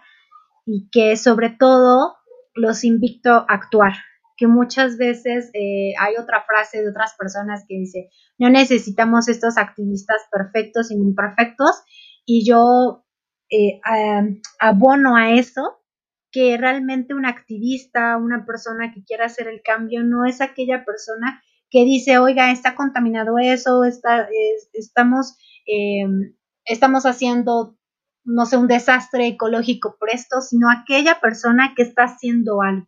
[0.66, 2.16] y que sobre todo
[2.54, 3.94] los invito a actuar,
[4.38, 9.58] que muchas veces eh, hay otra frase de otras personas que dice, no necesitamos estos
[9.58, 11.82] activistas perfectos y imperfectos,
[12.26, 13.06] y yo
[13.50, 13.80] eh,
[14.60, 15.80] abono a eso,
[16.32, 21.42] que realmente un activista, una persona que quiera hacer el cambio, no es aquella persona
[21.74, 24.30] que dice, oiga, está contaminado eso, está,
[24.74, 27.76] estamos, em, estamos haciendo
[28.26, 32.88] no sé, un desastre ecológico por esto, sino aquella persona que está haciendo algo.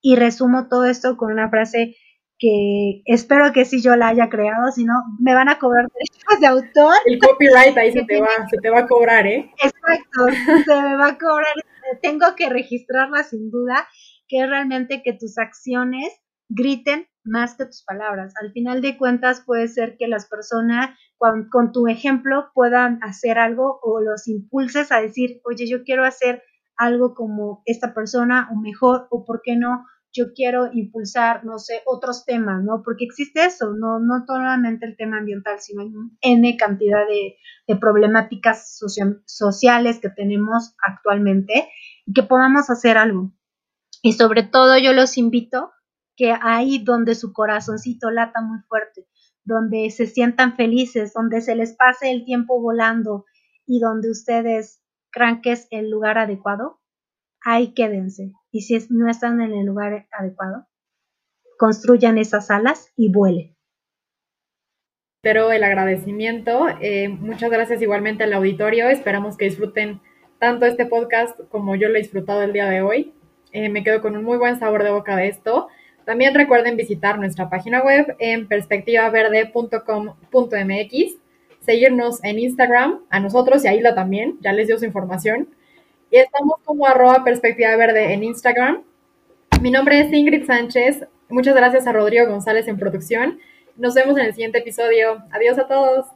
[0.00, 1.96] Y resumo todo esto con una frase
[2.38, 6.40] que espero que sí yo la haya creado, si no me van a cobrar derechos
[6.40, 6.94] de autor.
[7.06, 9.50] El copyright ahí se te va, se te va a cobrar, ¿eh?
[9.62, 10.26] Exacto,
[10.64, 11.54] se me va a cobrar.
[12.00, 13.88] Tengo que registrarla sin duda,
[14.28, 18.34] que es realmente que tus acciones griten más que tus palabras.
[18.40, 20.90] Al final de cuentas puede ser que las personas
[21.50, 26.42] con, tu ejemplo puedan hacer algo o los impulses a decir, oye, yo quiero hacer
[26.76, 31.80] algo como esta persona o mejor o por qué no, yo quiero impulsar, no sé,
[31.86, 32.82] otros temas, ¿no?
[32.84, 38.78] Porque existe eso, no, no solamente el tema ambiental, sino hay N cantidad de problemáticas
[39.24, 41.68] sociales que tenemos actualmente
[42.04, 43.32] y que podamos hacer algo.
[44.02, 45.70] Y sobre todo yo los invito
[46.22, 49.08] que ahí donde su corazoncito lata muy fuerte,
[49.42, 53.24] donde se sientan felices, donde se les pase el tiempo volando
[53.66, 56.80] y donde ustedes crean que es el lugar adecuado,
[57.44, 58.30] ahí quédense.
[58.52, 60.68] Y si no están en el lugar adecuado,
[61.58, 63.56] construyan esas alas y vuelen.
[65.22, 66.68] Pero el agradecimiento.
[66.80, 68.88] Eh, muchas gracias igualmente al auditorio.
[68.90, 70.00] Esperamos que disfruten
[70.38, 73.12] tanto este podcast como yo lo he disfrutado el día de hoy.
[73.50, 75.68] Eh, me quedo con un muy buen sabor de boca de esto.
[76.04, 81.16] También recuerden visitar nuestra página web en perspectivaverde.com.mx,
[81.60, 85.48] seguirnos en Instagram, a nosotros y a Hila también, ya les dio su información.
[86.10, 88.82] Y estamos como arroba perspectiva verde en Instagram.
[89.60, 91.06] Mi nombre es Ingrid Sánchez.
[91.28, 93.38] Muchas gracias a Rodrigo González en producción.
[93.76, 95.22] Nos vemos en el siguiente episodio.
[95.30, 96.06] Adiós a todos.